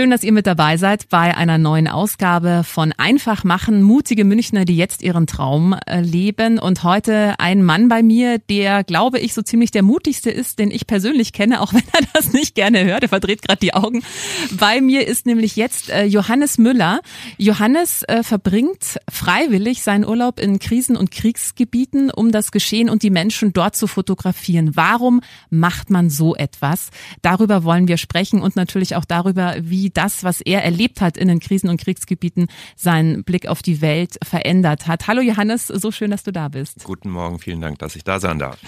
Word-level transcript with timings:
Schön, 0.00 0.08
dass 0.08 0.22
ihr 0.22 0.32
mit 0.32 0.46
dabei 0.46 0.78
seid 0.78 1.10
bei 1.10 1.36
einer 1.36 1.58
neuen 1.58 1.86
Ausgabe 1.86 2.62
von 2.64 2.94
Einfach 2.96 3.44
machen, 3.44 3.82
mutige 3.82 4.24
Münchner, 4.24 4.64
die 4.64 4.74
jetzt 4.74 5.02
ihren 5.02 5.26
Traum 5.26 5.76
äh, 5.86 6.00
leben. 6.00 6.58
Und 6.58 6.84
heute 6.84 7.34
ein 7.36 7.62
Mann 7.62 7.88
bei 7.88 8.02
mir, 8.02 8.38
der, 8.38 8.82
glaube 8.82 9.18
ich, 9.18 9.34
so 9.34 9.42
ziemlich 9.42 9.72
der 9.72 9.82
mutigste 9.82 10.30
ist, 10.30 10.58
den 10.58 10.70
ich 10.70 10.86
persönlich 10.86 11.34
kenne, 11.34 11.60
auch 11.60 11.74
wenn 11.74 11.82
er 11.92 12.06
das 12.14 12.32
nicht 12.32 12.54
gerne 12.54 12.82
hört. 12.86 13.02
Er 13.02 13.10
verdreht 13.10 13.42
gerade 13.42 13.60
die 13.60 13.74
Augen. 13.74 14.02
Bei 14.52 14.80
mir 14.80 15.06
ist 15.06 15.26
nämlich 15.26 15.56
jetzt 15.56 15.90
äh, 15.90 16.04
Johannes 16.04 16.56
Müller. 16.56 17.00
Johannes 17.36 18.02
äh, 18.04 18.22
verbringt 18.22 18.98
freiwillig 19.10 19.82
seinen 19.82 20.06
Urlaub 20.06 20.40
in 20.40 20.60
Krisen- 20.60 20.96
und 20.96 21.10
Kriegsgebieten, 21.10 22.10
um 22.10 22.32
das 22.32 22.52
Geschehen 22.52 22.88
und 22.88 23.02
die 23.02 23.10
Menschen 23.10 23.52
dort 23.52 23.76
zu 23.76 23.86
fotografieren. 23.86 24.70
Warum 24.76 25.20
macht 25.50 25.90
man 25.90 26.08
so 26.08 26.34
etwas? 26.34 26.88
Darüber 27.20 27.64
wollen 27.64 27.86
wir 27.86 27.98
sprechen 27.98 28.40
und 28.40 28.56
natürlich 28.56 28.96
auch 28.96 29.04
darüber, 29.04 29.56
wie 29.60 29.89
wie 29.90 29.92
das, 29.92 30.22
was 30.22 30.40
er 30.40 30.62
erlebt 30.62 31.00
hat 31.00 31.16
in 31.16 31.28
den 31.28 31.40
Krisen- 31.40 31.68
und 31.68 31.80
Kriegsgebieten, 31.80 32.46
seinen 32.76 33.24
Blick 33.24 33.46
auf 33.48 33.62
die 33.62 33.80
Welt 33.80 34.16
verändert 34.22 34.86
hat. 34.86 35.08
Hallo 35.08 35.20
Johannes, 35.20 35.66
so 35.66 35.90
schön, 35.90 36.12
dass 36.12 36.22
du 36.22 36.32
da 36.32 36.48
bist. 36.48 36.84
Guten 36.84 37.10
Morgen, 37.10 37.38
vielen 37.38 37.60
Dank, 37.60 37.78
dass 37.80 37.96
ich 37.96 38.04
da 38.04 38.20
sein 38.20 38.38
darf. 38.38 38.58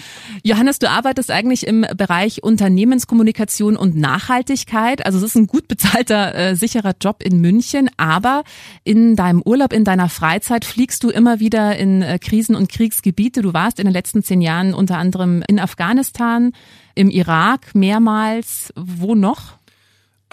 Johannes, 0.43 0.79
du 0.79 0.89
arbeitest 0.89 1.31
eigentlich 1.31 1.65
im 1.65 1.85
Bereich 1.95 2.43
Unternehmenskommunikation 2.43 3.77
und 3.77 3.95
Nachhaltigkeit. 3.95 5.05
Also 5.05 5.17
es 5.19 5.23
ist 5.23 5.35
ein 5.35 5.47
gut 5.47 5.67
bezahlter, 5.67 6.35
äh, 6.35 6.55
sicherer 6.55 6.93
Job 6.99 7.23
in 7.23 7.39
München, 7.39 7.89
aber 7.95 8.43
in 8.83 9.15
deinem 9.15 9.41
Urlaub, 9.43 9.71
in 9.71 9.85
deiner 9.85 10.09
Freizeit 10.09 10.65
fliegst 10.65 11.03
du 11.03 11.09
immer 11.09 11.39
wieder 11.39 11.77
in 11.77 12.01
äh, 12.01 12.19
Krisen- 12.19 12.55
und 12.55 12.69
Kriegsgebiete. 12.69 13.41
Du 13.41 13.53
warst 13.53 13.79
in 13.79 13.85
den 13.85 13.93
letzten 13.93 14.23
zehn 14.23 14.41
Jahren 14.41 14.73
unter 14.73 14.97
anderem 14.97 15.41
in 15.47 15.59
Afghanistan, 15.59 16.51
im 16.95 17.09
Irak 17.09 17.75
mehrmals. 17.75 18.73
Wo 18.75 19.15
noch? 19.15 19.62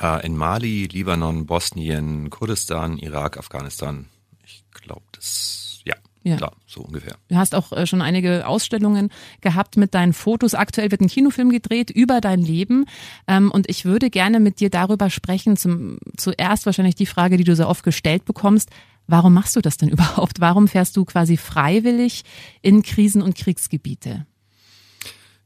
Äh, 0.00 0.24
in 0.24 0.36
Mali, 0.36 0.88
Libanon, 0.90 1.46
Bosnien, 1.46 2.30
Kurdistan, 2.30 2.96
Irak, 2.98 3.36
Afghanistan. 3.36 4.06
Ich 4.44 4.64
glaube, 4.72 5.02
das, 5.12 5.80
ja, 5.84 5.94
ja, 6.22 6.36
klar, 6.36 6.52
so 6.66 6.80
ungefähr. 6.80 7.16
Du 7.28 7.36
hast 7.36 7.54
auch 7.54 7.72
äh, 7.72 7.86
schon 7.86 8.00
einige 8.00 8.46
Ausstellungen 8.46 9.10
gehabt 9.42 9.76
mit 9.76 9.94
deinen 9.94 10.12
Fotos. 10.12 10.54
Aktuell 10.54 10.90
wird 10.90 11.02
ein 11.02 11.08
Kinofilm 11.08 11.50
gedreht 11.50 11.90
über 11.90 12.20
dein 12.20 12.40
Leben. 12.40 12.86
Ähm, 13.26 13.50
und 13.50 13.68
ich 13.68 13.84
würde 13.84 14.08
gerne 14.08 14.40
mit 14.40 14.60
dir 14.60 14.70
darüber 14.70 15.10
sprechen. 15.10 15.56
Zum, 15.56 15.98
zuerst 16.16 16.64
wahrscheinlich 16.64 16.94
die 16.94 17.06
Frage, 17.06 17.36
die 17.36 17.44
du 17.44 17.54
sehr 17.54 17.68
oft 17.68 17.84
gestellt 17.84 18.24
bekommst. 18.24 18.70
Warum 19.06 19.34
machst 19.34 19.56
du 19.56 19.60
das 19.60 19.76
denn 19.76 19.88
überhaupt? 19.90 20.40
Warum 20.40 20.66
fährst 20.66 20.96
du 20.96 21.04
quasi 21.04 21.36
freiwillig 21.36 22.22
in 22.62 22.82
Krisen- 22.82 23.22
und 23.22 23.34
Kriegsgebiete? 23.34 24.26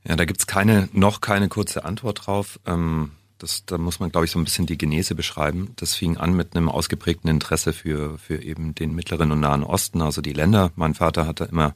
Ja, 0.07 0.17
da 0.17 0.27
gibt's 0.27 0.47
keine, 0.47 0.89
noch 0.93 1.21
keine 1.21 1.49
kurze 1.49 1.85
Antwort 1.85 2.27
drauf. 2.27 2.61
Ähm 2.67 3.13
das, 3.45 3.67
da 3.67 3.77
muss 3.77 4.01
man, 4.01 4.11
glaube 4.11 4.25
ich, 4.25 4.31
so 4.31 4.39
ein 4.39 4.45
bisschen 4.45 4.65
die 4.65 4.79
Genese 4.79 5.15
beschreiben. 5.15 5.73
Das 5.77 5.95
fing 5.95 6.17
an 6.17 6.35
mit 6.35 6.57
einem 6.57 6.71
ausgeprägten 6.71 7.29
Interesse 7.29 7.75
für, 7.75 8.17
für 8.17 8.43
eben 8.43 8.75
den 8.75 8.95
Mittleren 8.95 9.31
und 9.33 9.41
Nahen 9.41 9.63
Osten, 9.63 10.01
also 10.01 10.23
die 10.23 10.33
Länder. 10.33 10.73
Mein 10.77 10.95
Vater 10.95 11.27
hatte 11.27 11.45
immer 11.45 11.75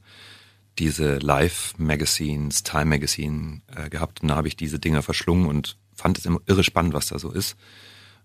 diese 0.78 1.18
Live-Magazines, 1.18 2.62
Time 2.62 2.86
Magazine 2.86 3.60
äh, 3.76 3.90
gehabt 3.90 4.22
und 4.22 4.28
da 4.28 4.36
habe 4.36 4.48
ich 4.48 4.56
diese 4.56 4.78
Dinger 4.78 5.02
verschlungen 5.02 5.46
und 5.46 5.76
fand 5.94 6.16
es 6.16 6.24
immer 6.24 6.40
irre 6.46 6.64
spannend, 6.64 6.94
was 6.94 7.08
da 7.08 7.18
so 7.18 7.30
ist. 7.30 7.54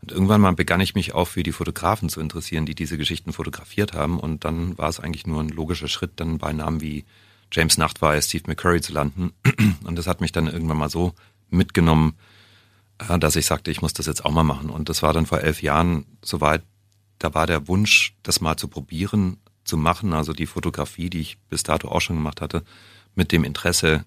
Und 0.02 0.14
irgendwann 0.14 0.40
mal 0.40 0.54
begann 0.54 0.80
ich 0.80 0.96
mich 0.96 1.14
auch 1.14 1.28
für 1.28 1.44
die 1.44 1.52
Fotografen 1.52 2.08
zu 2.08 2.22
interessieren, 2.22 2.66
die 2.66 2.75
diese 2.75 2.98
Geschichten 2.98 3.34
fotografiert 3.34 3.92
haben. 3.92 4.20
Und 4.20 4.46
dann 4.46 4.78
war 4.78 4.88
es 4.88 5.02
eigentlich 5.02 5.28
nur 5.28 5.42
ein 5.42 5.50
logischer 5.50 5.90
Schritt, 5.90 6.12
dann 6.18 6.38
bei 6.38 6.54
Namen 6.54 6.80
wie 6.80 7.04
James 7.52 7.78
Nachtwey, 7.78 8.22
Steve 8.22 8.44
McCurry 8.48 8.80
zu 8.80 8.94
landen. 8.94 9.34
Und 9.84 9.98
das 9.98 10.08
hat 10.08 10.22
mich 10.22 10.31
dann 10.31 10.48
irgendwann 10.48 10.78
mal 10.78 10.90
so 10.90 11.14
mitgenommen, 11.50 12.16
dass 13.19 13.36
ich 13.36 13.46
sagte, 13.46 13.72
ich 13.72 13.81
muss 13.81 13.94
das 13.94 14.06
jetzt 14.06 14.25
auch 14.25 14.31
mal 14.31 14.44
machen. 14.44 14.69
Und 14.69 14.90
das 14.90 15.03
war 15.03 15.14
dann 15.14 15.25
vor 15.25 15.41
elf 15.41 15.62
Jahren 15.62 16.06
soweit, 16.24 16.64
da 17.19 17.34
war 17.34 17.47
der 17.47 17.68
Wunsch, 17.68 18.16
das 18.24 18.41
mal 18.41 18.58
zu 18.58 18.68
probieren, 18.68 19.38
zu 19.64 19.78
machen, 19.78 20.14
also 20.14 20.34
die 20.34 20.46
Fotografie, 20.46 21.09
die 21.09 21.22
ich 21.22 21.38
bis 21.50 21.63
dato 21.63 21.88
auch 21.88 22.02
schon 22.02 22.18
gemacht 22.18 22.42
hatte, 22.42 22.63
mit 23.16 23.31
dem 23.31 23.44
Interesse 23.44 24.06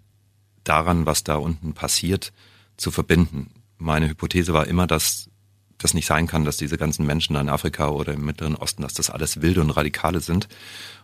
daran, 0.64 1.06
was 1.06 1.24
da 1.24 1.36
unten 1.36 1.72
passiert, 1.72 2.32
zu 2.76 2.90
verbinden. 2.90 3.50
Meine 3.78 4.08
Hypothese 4.08 4.52
war 4.52 4.66
immer, 4.66 4.86
dass 4.86 5.30
das 5.78 5.94
nicht 5.94 6.06
sein 6.06 6.26
kann, 6.26 6.44
dass 6.44 6.56
diese 6.56 6.78
ganzen 6.78 7.06
Menschen 7.06 7.36
in 7.36 7.48
Afrika 7.48 7.88
oder 7.88 8.14
im 8.14 8.24
Mittleren 8.24 8.56
Osten, 8.56 8.82
dass 8.82 8.94
das 8.94 9.10
alles 9.10 9.42
wilde 9.42 9.60
und 9.60 9.70
radikale 9.70 10.20
sind. 10.20 10.48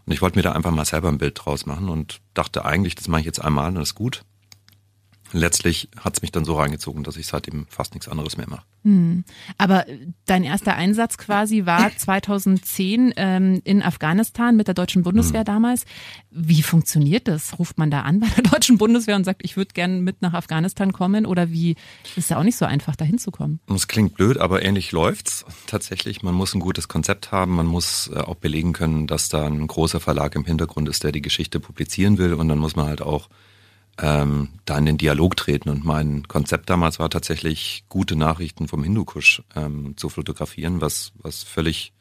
Und 0.06 0.12
ich 0.12 0.22
wollte 0.22 0.38
mir 0.38 0.42
da 0.42 0.52
einfach 0.52 0.70
mal 0.70 0.84
selber 0.84 1.08
ein 1.08 1.18
Bild 1.18 1.38
draus 1.42 1.66
machen 1.66 1.88
und 1.88 2.20
dachte 2.34 2.64
eigentlich, 2.64 2.94
das 2.94 3.08
mache 3.08 3.20
ich 3.20 3.26
jetzt 3.26 3.42
einmal 3.42 3.68
und 3.68 3.76
das 3.76 3.90
ist 3.90 3.94
gut 3.94 4.24
letztlich 5.32 5.88
hat 5.98 6.16
es 6.16 6.22
mich 6.22 6.32
dann 6.32 6.44
so 6.44 6.54
reingezogen, 6.54 7.04
dass 7.04 7.16
ich 7.16 7.26
seitdem 7.26 7.66
fast 7.68 7.94
nichts 7.94 8.08
anderes 8.08 8.36
mehr 8.36 8.48
mache. 8.48 8.64
Hm. 8.84 9.24
Aber 9.58 9.86
dein 10.26 10.44
erster 10.44 10.74
Einsatz 10.74 11.18
quasi 11.18 11.66
war 11.66 11.90
2010 11.96 13.14
ähm, 13.16 13.60
in 13.64 13.82
Afghanistan 13.82 14.56
mit 14.56 14.66
der 14.66 14.74
deutschen 14.74 15.02
Bundeswehr 15.02 15.40
hm. 15.40 15.46
damals. 15.46 15.84
Wie 16.30 16.62
funktioniert 16.62 17.28
das? 17.28 17.58
Ruft 17.58 17.78
man 17.78 17.90
da 17.90 18.02
an 18.02 18.20
bei 18.20 18.28
der 18.28 18.42
deutschen 18.50 18.78
Bundeswehr 18.78 19.16
und 19.16 19.24
sagt, 19.24 19.42
ich 19.44 19.56
würde 19.56 19.72
gerne 19.72 20.00
mit 20.00 20.22
nach 20.22 20.34
Afghanistan 20.34 20.92
kommen? 20.92 21.26
Oder 21.26 21.50
wie 21.50 21.76
ist 22.16 22.30
ja 22.30 22.38
auch 22.38 22.44
nicht 22.44 22.56
so 22.56 22.64
einfach, 22.64 22.96
da 22.96 23.04
hinzukommen? 23.04 23.60
Es 23.74 23.88
klingt 23.88 24.14
blöd, 24.14 24.38
aber 24.38 24.62
ähnlich 24.62 24.92
läuft's 24.92 25.44
tatsächlich. 25.66 26.22
Man 26.22 26.34
muss 26.34 26.54
ein 26.54 26.60
gutes 26.60 26.88
Konzept 26.88 27.32
haben, 27.32 27.54
man 27.54 27.66
muss 27.66 28.10
äh, 28.12 28.18
auch 28.18 28.36
belegen 28.36 28.72
können, 28.72 29.06
dass 29.06 29.28
da 29.28 29.46
ein 29.46 29.66
großer 29.66 30.00
Verlag 30.00 30.34
im 30.34 30.44
Hintergrund 30.44 30.88
ist, 30.88 31.04
der 31.04 31.12
die 31.12 31.22
Geschichte 31.22 31.60
publizieren 31.60 32.18
will. 32.18 32.34
Und 32.34 32.48
dann 32.48 32.58
muss 32.58 32.76
man 32.76 32.86
halt 32.86 33.02
auch 33.02 33.28
ähm, 34.02 34.48
da 34.64 34.76
in 34.76 34.84
den 34.84 34.98
Dialog 34.98 35.36
treten. 35.36 35.70
Und 35.70 35.84
mein 35.84 36.26
Konzept 36.28 36.68
damals 36.68 36.98
war 36.98 37.08
tatsächlich, 37.08 37.84
gute 37.88 38.16
Nachrichten 38.16 38.68
vom 38.68 38.82
Hindukusch 38.82 39.42
ähm, 39.54 39.96
zu 39.96 40.08
fotografieren, 40.08 40.80
was, 40.80 41.12
was 41.14 41.44
völlig 41.44 41.92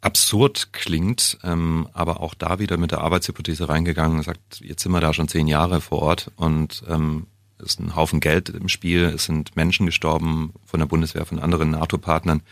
absurd 0.00 0.72
klingt, 0.72 1.38
ähm, 1.44 1.88
aber 1.94 2.20
auch 2.20 2.34
da 2.34 2.58
wieder 2.58 2.76
mit 2.76 2.90
der 2.90 3.00
Arbeitshypothese 3.00 3.70
reingegangen 3.70 4.22
sagt, 4.22 4.60
jetzt 4.60 4.82
sind 4.82 4.92
wir 4.92 5.00
da 5.00 5.14
schon 5.14 5.28
zehn 5.28 5.46
Jahre 5.46 5.80
vor 5.80 6.02
Ort 6.02 6.30
und 6.36 6.82
ähm, 6.88 7.28
es 7.56 7.66
ist 7.66 7.80
ein 7.80 7.96
Haufen 7.96 8.20
Geld 8.20 8.50
im 8.50 8.68
Spiel, 8.68 9.04
es 9.04 9.24
sind 9.24 9.56
Menschen 9.56 9.86
gestorben 9.86 10.52
von 10.66 10.80
der 10.80 10.86
Bundeswehr, 10.86 11.24
von 11.24 11.38
anderen 11.38 11.70
NATO-Partnern. 11.70 12.42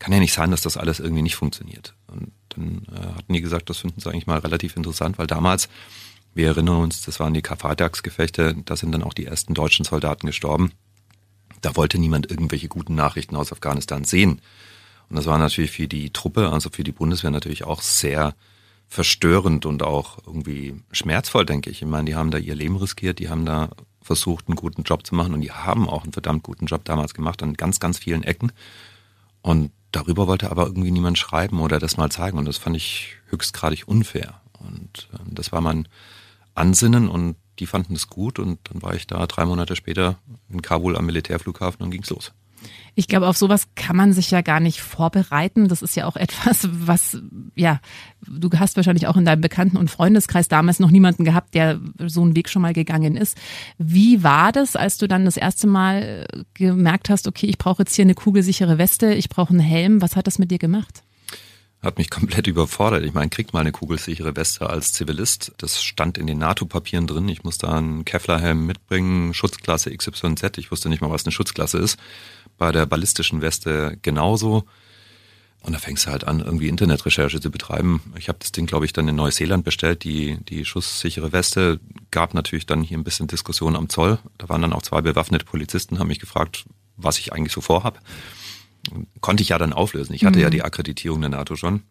Kann 0.00 0.12
ja 0.14 0.18
nicht 0.18 0.32
sein, 0.32 0.50
dass 0.50 0.62
das 0.62 0.78
alles 0.78 0.98
irgendwie 0.98 1.22
nicht 1.22 1.36
funktioniert. 1.36 1.94
Und 2.06 2.32
dann 2.48 2.86
äh, 2.90 3.14
hatten 3.14 3.34
die 3.34 3.42
gesagt, 3.42 3.68
das 3.68 3.78
finden 3.78 4.00
sie 4.00 4.08
eigentlich 4.08 4.26
mal 4.26 4.38
relativ 4.38 4.76
interessant, 4.76 5.18
weil 5.18 5.26
damals 5.26 5.68
wir 6.34 6.48
erinnern 6.48 6.76
uns, 6.76 7.02
das 7.02 7.20
waren 7.20 7.34
die 7.34 7.42
Karfreitagsgefechte, 7.42 8.56
da 8.64 8.76
sind 8.76 8.92
dann 8.92 9.02
auch 9.02 9.14
die 9.14 9.26
ersten 9.26 9.54
deutschen 9.54 9.84
Soldaten 9.84 10.26
gestorben. 10.26 10.72
Da 11.60 11.76
wollte 11.76 11.98
niemand 11.98 12.30
irgendwelche 12.30 12.68
guten 12.68 12.94
Nachrichten 12.94 13.36
aus 13.36 13.52
Afghanistan 13.52 14.04
sehen. 14.04 14.40
Und 15.08 15.16
das 15.16 15.26
war 15.26 15.38
natürlich 15.38 15.72
für 15.72 15.88
die 15.88 16.10
Truppe, 16.10 16.50
also 16.50 16.70
für 16.70 16.84
die 16.84 16.92
Bundeswehr 16.92 17.30
natürlich 17.30 17.64
auch 17.64 17.82
sehr 17.82 18.34
verstörend 18.88 19.66
und 19.66 19.82
auch 19.82 20.18
irgendwie 20.26 20.74
schmerzvoll, 20.92 21.46
denke 21.46 21.70
ich. 21.70 21.82
Ich 21.82 21.88
meine, 21.88 22.06
die 22.06 22.14
haben 22.14 22.30
da 22.30 22.38
ihr 22.38 22.54
Leben 22.54 22.76
riskiert, 22.76 23.18
die 23.18 23.28
haben 23.28 23.44
da 23.44 23.70
versucht, 24.02 24.48
einen 24.48 24.56
guten 24.56 24.82
Job 24.82 25.06
zu 25.06 25.14
machen 25.14 25.34
und 25.34 25.40
die 25.42 25.52
haben 25.52 25.88
auch 25.88 26.02
einen 26.02 26.12
verdammt 26.12 26.42
guten 26.42 26.66
Job 26.66 26.84
damals 26.84 27.14
gemacht 27.14 27.42
an 27.42 27.54
ganz, 27.54 27.80
ganz 27.80 27.98
vielen 27.98 28.22
Ecken. 28.22 28.52
Und 29.42 29.70
darüber 29.92 30.26
wollte 30.26 30.50
aber 30.50 30.66
irgendwie 30.66 30.90
niemand 30.90 31.18
schreiben 31.18 31.60
oder 31.60 31.78
das 31.78 31.96
mal 31.96 32.10
zeigen 32.10 32.38
und 32.38 32.46
das 32.46 32.58
fand 32.58 32.76
ich 32.76 33.16
höchstgradig 33.28 33.86
unfair. 33.86 34.40
Und 34.58 35.08
äh, 35.12 35.18
das 35.26 35.52
war 35.52 35.60
mein 35.60 35.86
Ansinnen 36.60 37.08
und 37.08 37.36
die 37.58 37.66
fanden 37.66 37.94
es 37.94 38.08
gut 38.08 38.38
und 38.38 38.58
dann 38.64 38.82
war 38.82 38.94
ich 38.94 39.06
da 39.06 39.26
drei 39.26 39.44
Monate 39.44 39.76
später 39.76 40.18
in 40.48 40.62
Kabul 40.62 40.96
am 40.96 41.06
Militärflughafen 41.06 41.82
und 41.82 41.90
ging's 41.90 42.10
los. 42.10 42.32
Ich 42.94 43.08
glaube, 43.08 43.26
auf 43.28 43.36
sowas 43.36 43.68
kann 43.74 43.96
man 43.96 44.12
sich 44.12 44.30
ja 44.30 44.42
gar 44.42 44.60
nicht 44.60 44.80
vorbereiten. 44.80 45.68
Das 45.68 45.80
ist 45.80 45.96
ja 45.96 46.06
auch 46.06 46.16
etwas, 46.16 46.68
was, 46.70 47.18
ja, 47.54 47.80
du 48.26 48.50
hast 48.58 48.76
wahrscheinlich 48.76 49.06
auch 49.06 49.16
in 49.16 49.24
deinem 49.24 49.40
Bekannten- 49.40 49.76
und 49.76 49.90
Freundeskreis 49.90 50.48
damals 50.48 50.80
noch 50.80 50.90
niemanden 50.90 51.24
gehabt, 51.24 51.54
der 51.54 51.80
so 52.06 52.22
einen 52.22 52.36
Weg 52.36 52.48
schon 52.48 52.62
mal 52.62 52.72
gegangen 52.72 53.16
ist. 53.16 53.38
Wie 53.78 54.22
war 54.22 54.52
das, 54.52 54.76
als 54.76 54.98
du 54.98 55.08
dann 55.08 55.24
das 55.24 55.36
erste 55.36 55.66
Mal 55.66 56.26
äh, 56.30 56.44
gemerkt 56.54 57.10
hast, 57.10 57.26
okay, 57.26 57.46
ich 57.46 57.58
brauche 57.58 57.82
jetzt 57.82 57.94
hier 57.94 58.04
eine 58.04 58.14
kugelsichere 58.14 58.78
Weste, 58.78 59.14
ich 59.14 59.28
brauche 59.28 59.50
einen 59.50 59.60
Helm. 59.60 60.02
Was 60.02 60.16
hat 60.16 60.26
das 60.26 60.38
mit 60.38 60.50
dir 60.50 60.58
gemacht? 60.58 61.02
Hat 61.82 61.98
mich 61.98 62.10
komplett 62.10 62.46
überfordert. 62.46 63.04
Ich 63.04 63.14
meine, 63.14 63.30
kriegt 63.30 63.52
mal 63.52 63.60
eine 63.60 63.72
kugelsichere 63.72 64.36
Weste 64.36 64.68
als 64.68 64.92
Zivilist. 64.92 65.52
Das 65.58 65.82
stand 65.82 66.18
in 66.18 66.26
den 66.26 66.38
NATO-Papieren 66.38 67.06
drin. 67.06 67.28
Ich 67.28 67.44
musste 67.44 67.68
einen 67.68 68.04
Kevlar-Helm 68.04 68.66
mitbringen, 68.66 69.34
Schutzklasse 69.34 69.96
XYZ. 69.96 70.58
Ich 70.58 70.70
wusste 70.70 70.88
nicht 70.88 71.00
mal, 71.00 71.10
was 71.10 71.24
eine 71.24 71.32
Schutzklasse 71.32 71.78
ist 71.78 71.98
bei 72.58 72.72
der 72.72 72.86
ballistischen 72.86 73.40
Weste 73.40 73.98
genauso. 74.02 74.64
Und 75.62 75.74
da 75.74 75.78
fängst 75.78 76.06
du 76.06 76.10
halt 76.10 76.24
an, 76.24 76.40
irgendwie 76.40 76.68
Internetrecherche 76.68 77.40
zu 77.40 77.50
betreiben. 77.50 78.00
Ich 78.16 78.28
habe 78.28 78.38
das 78.38 78.52
Ding, 78.52 78.66
glaube 78.66 78.86
ich, 78.86 78.92
dann 78.92 79.08
in 79.08 79.16
Neuseeland 79.16 79.64
bestellt, 79.64 80.04
die, 80.04 80.38
die 80.48 80.64
schusssichere 80.64 81.32
Weste. 81.32 81.80
Gab 82.10 82.32
natürlich 82.32 82.66
dann 82.66 82.82
hier 82.82 82.96
ein 82.96 83.04
bisschen 83.04 83.26
Diskussion 83.26 83.76
am 83.76 83.88
Zoll. 83.90 84.18
Da 84.38 84.48
waren 84.48 84.62
dann 84.62 84.72
auch 84.72 84.82
zwei 84.82 85.02
bewaffnete 85.02 85.44
Polizisten, 85.44 85.98
haben 85.98 86.08
mich 86.08 86.18
gefragt, 86.18 86.64
was 86.96 87.18
ich 87.18 87.32
eigentlich 87.32 87.52
so 87.52 87.60
vorhab. 87.60 88.00
Konnte 89.20 89.42
ich 89.42 89.50
ja 89.50 89.58
dann 89.58 89.72
auflösen. 89.72 90.14
Ich 90.14 90.24
hatte 90.24 90.38
mhm. 90.38 90.44
ja 90.44 90.50
die 90.50 90.62
Akkreditierung 90.62 91.20
der 91.20 91.30
NATO 91.30 91.56
schon. 91.56 91.82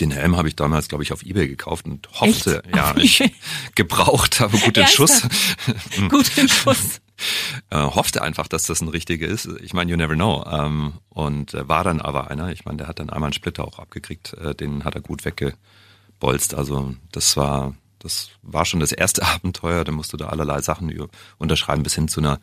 Den 0.00 0.10
Helm 0.12 0.36
habe 0.36 0.48
ich 0.48 0.56
damals, 0.56 0.88
glaube 0.88 1.02
ich, 1.02 1.12
auf 1.12 1.22
Ebay 1.22 1.48
gekauft 1.48 1.86
und 1.86 2.08
hoffte, 2.20 2.62
Echt? 2.64 2.76
ja, 2.76 2.96
ich 2.96 3.32
gebraucht 3.74 4.40
habe, 4.40 4.56
gut 4.58 4.76
den 4.76 4.86
Schuss. 4.86 5.22
gut 6.08 6.36
den 6.36 6.48
Schuss. 6.48 7.00
äh, 7.70 7.76
hoffte 7.76 8.22
einfach, 8.22 8.48
dass 8.48 8.64
das 8.64 8.80
ein 8.80 8.88
richtiger 8.88 9.26
ist. 9.26 9.48
Ich 9.62 9.72
meine, 9.72 9.90
you 9.90 9.96
never 9.96 10.14
know. 10.14 10.44
Ähm, 10.50 10.94
und 11.08 11.54
äh, 11.54 11.68
war 11.68 11.84
dann 11.84 12.00
aber 12.00 12.30
einer. 12.30 12.52
Ich 12.52 12.64
meine, 12.64 12.78
der 12.78 12.88
hat 12.88 12.98
dann 12.98 13.10
einmal 13.10 13.28
einen 13.28 13.34
Splitter 13.34 13.66
auch 13.66 13.78
abgekriegt. 13.78 14.34
Äh, 14.34 14.54
den 14.54 14.84
hat 14.84 14.94
er 14.94 15.00
gut 15.00 15.24
weggebolzt. 15.24 16.54
Also 16.54 16.94
das 17.12 17.36
war, 17.36 17.74
das 17.98 18.30
war 18.42 18.64
schon 18.64 18.80
das 18.80 18.92
erste 18.92 19.22
Abenteuer. 19.26 19.84
Da 19.84 19.92
musst 19.92 20.12
du 20.12 20.16
da 20.16 20.28
allerlei 20.28 20.62
Sachen 20.62 21.08
unterschreiben 21.38 21.82
bis 21.82 21.94
hin 21.94 22.08
zu 22.08 22.20
einer 22.20 22.40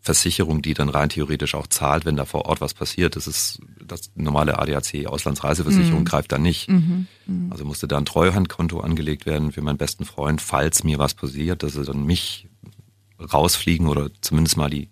Versicherung, 0.00 0.62
die 0.62 0.74
dann 0.74 0.88
rein 0.88 1.08
theoretisch 1.08 1.54
auch 1.54 1.66
zahlt, 1.66 2.04
wenn 2.04 2.16
da 2.16 2.24
vor 2.24 2.46
Ort 2.46 2.60
was 2.60 2.72
passiert. 2.72 3.16
Das 3.16 3.26
ist 3.26 3.60
das 3.84 4.10
normale 4.14 4.58
ADAC 4.58 5.06
Auslandsreiseversicherung 5.06 6.00
mhm. 6.00 6.04
greift 6.04 6.32
da 6.32 6.38
nicht. 6.38 6.68
Mhm. 6.68 7.06
Mhm. 7.26 7.52
Also 7.52 7.64
musste 7.64 7.88
da 7.88 7.98
ein 7.98 8.06
Treuhandkonto 8.06 8.80
angelegt 8.80 9.26
werden 9.26 9.52
für 9.52 9.60
meinen 9.60 9.76
besten 9.76 10.04
Freund, 10.04 10.40
falls 10.40 10.84
mir 10.84 10.98
was 10.98 11.14
passiert, 11.14 11.62
dass 11.62 11.76
er 11.76 11.84
dann 11.84 12.04
mich 12.04 12.48
rausfliegen 13.20 13.88
oder 13.88 14.10
zumindest 14.20 14.56
mal 14.56 14.70
die 14.70 14.88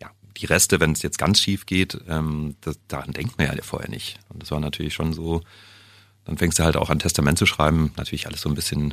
ja 0.00 0.10
die 0.36 0.46
Reste, 0.46 0.78
wenn 0.78 0.92
es 0.92 1.02
jetzt 1.02 1.18
ganz 1.18 1.40
schief 1.40 1.66
geht, 1.66 1.98
ähm, 2.06 2.56
das, 2.60 2.78
daran 2.86 3.12
denkt 3.12 3.38
man 3.38 3.46
ja 3.46 3.62
vorher 3.62 3.88
nicht. 3.88 4.18
Und 4.28 4.42
das 4.42 4.50
war 4.50 4.60
natürlich 4.60 4.94
schon 4.94 5.12
so. 5.12 5.40
Dann 6.24 6.36
fängst 6.36 6.58
du 6.58 6.64
halt 6.64 6.76
auch 6.76 6.90
an 6.90 6.98
Testament 6.98 7.38
zu 7.38 7.46
schreiben. 7.46 7.92
Natürlich 7.96 8.26
alles 8.26 8.42
so 8.42 8.50
ein 8.50 8.54
bisschen 8.54 8.92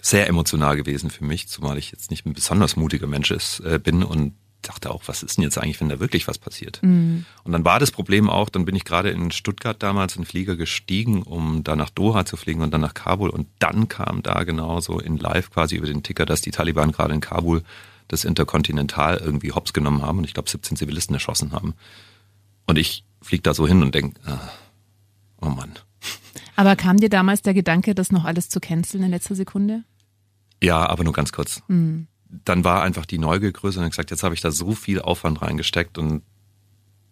sehr 0.00 0.26
emotional 0.28 0.76
gewesen 0.76 1.10
für 1.10 1.24
mich, 1.24 1.48
zumal 1.48 1.78
ich 1.78 1.90
jetzt 1.90 2.10
nicht 2.10 2.26
ein 2.26 2.32
besonders 2.32 2.76
mutiger 2.76 3.06
Mensch 3.06 3.30
ist, 3.30 3.60
äh, 3.60 3.78
bin 3.78 4.02
und 4.02 4.34
dachte 4.68 4.90
auch, 4.90 5.02
was 5.06 5.22
ist 5.22 5.36
denn 5.36 5.44
jetzt 5.44 5.58
eigentlich, 5.58 5.80
wenn 5.80 5.88
da 5.88 6.00
wirklich 6.00 6.28
was 6.28 6.38
passiert? 6.38 6.80
Mhm. 6.82 7.24
Und 7.44 7.52
dann 7.52 7.64
war 7.64 7.78
das 7.78 7.90
Problem 7.90 8.28
auch, 8.28 8.48
dann 8.48 8.64
bin 8.64 8.74
ich 8.74 8.84
gerade 8.84 9.10
in 9.10 9.30
Stuttgart 9.30 9.82
damals 9.82 10.16
in 10.16 10.22
den 10.22 10.26
Flieger 10.28 10.56
gestiegen, 10.56 11.22
um 11.22 11.64
da 11.64 11.76
nach 11.76 11.90
Doha 11.90 12.24
zu 12.24 12.36
fliegen 12.36 12.62
und 12.62 12.72
dann 12.72 12.80
nach 12.80 12.94
Kabul. 12.94 13.30
Und 13.30 13.48
dann 13.58 13.88
kam 13.88 14.22
da 14.22 14.44
genauso 14.44 14.98
in 14.98 15.16
live 15.16 15.50
quasi 15.50 15.76
über 15.76 15.86
den 15.86 16.02
Ticker, 16.02 16.26
dass 16.26 16.40
die 16.40 16.50
Taliban 16.50 16.92
gerade 16.92 17.14
in 17.14 17.20
Kabul 17.20 17.62
das 18.08 18.24
Interkontinental 18.24 19.16
irgendwie 19.16 19.52
hops 19.52 19.72
genommen 19.72 20.02
haben 20.02 20.18
und 20.18 20.24
ich 20.24 20.34
glaube 20.34 20.48
17 20.48 20.76
Zivilisten 20.76 21.14
erschossen 21.14 21.52
haben. 21.52 21.74
Und 22.66 22.78
ich 22.78 23.04
fliege 23.22 23.42
da 23.42 23.54
so 23.54 23.66
hin 23.66 23.82
und 23.82 23.94
denke, 23.94 24.20
ah, 24.26 24.38
oh 25.40 25.48
Mann. 25.48 25.72
Aber 26.54 26.76
kam 26.76 26.98
dir 26.98 27.08
damals 27.08 27.42
der 27.42 27.54
Gedanke, 27.54 27.94
das 27.94 28.12
noch 28.12 28.24
alles 28.24 28.48
zu 28.48 28.60
canceln 28.60 29.04
in 29.04 29.10
letzter 29.10 29.34
Sekunde? 29.34 29.84
Ja, 30.62 30.88
aber 30.88 31.04
nur 31.04 31.12
ganz 31.12 31.32
kurz. 31.32 31.62
Mhm 31.68 32.06
dann 32.28 32.64
war 32.64 32.82
einfach 32.82 33.06
die 33.06 33.18
Neugier 33.18 33.52
größer 33.52 33.80
und 33.80 33.86
ich 33.86 33.92
gesagt, 33.92 34.10
jetzt 34.10 34.22
habe 34.22 34.34
ich 34.34 34.40
da 34.40 34.50
so 34.50 34.72
viel 34.72 35.00
Aufwand 35.00 35.42
reingesteckt 35.42 35.98
und 35.98 36.22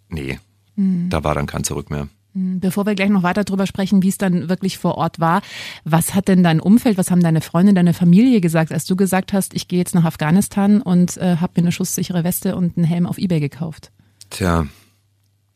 nee, 0.08 0.38
mhm. 0.76 1.08
da 1.10 1.24
war 1.24 1.34
dann 1.34 1.46
kein 1.46 1.64
Zurück 1.64 1.90
mehr. 1.90 2.08
Hm, 2.34 2.60
bevor 2.60 2.84
wir 2.84 2.94
gleich 2.94 3.10
noch 3.10 3.22
weiter 3.22 3.44
darüber 3.44 3.66
sprechen, 3.66 4.02
wie 4.02 4.08
es 4.08 4.18
dann 4.18 4.48
wirklich 4.48 4.78
vor 4.78 4.96
Ort 4.96 5.20
war, 5.20 5.40
was 5.84 6.14
hat 6.14 6.28
denn 6.28 6.42
dein 6.42 6.60
Umfeld, 6.60 6.98
was 6.98 7.10
haben 7.10 7.22
deine 7.22 7.40
Freunde, 7.40 7.74
deine 7.74 7.94
Familie 7.94 8.40
gesagt, 8.40 8.72
als 8.72 8.84
du 8.86 8.96
gesagt 8.96 9.32
hast, 9.32 9.54
ich 9.54 9.68
gehe 9.68 9.78
jetzt 9.78 9.94
nach 9.94 10.04
Afghanistan 10.04 10.82
und 10.82 11.16
äh, 11.16 11.36
habe 11.36 11.52
mir 11.56 11.64
eine 11.64 11.72
schusssichere 11.72 12.24
Weste 12.24 12.56
und 12.56 12.76
einen 12.76 12.86
Helm 12.86 13.06
auf 13.06 13.18
Ebay 13.18 13.40
gekauft? 13.40 13.92
Tja. 14.30 14.66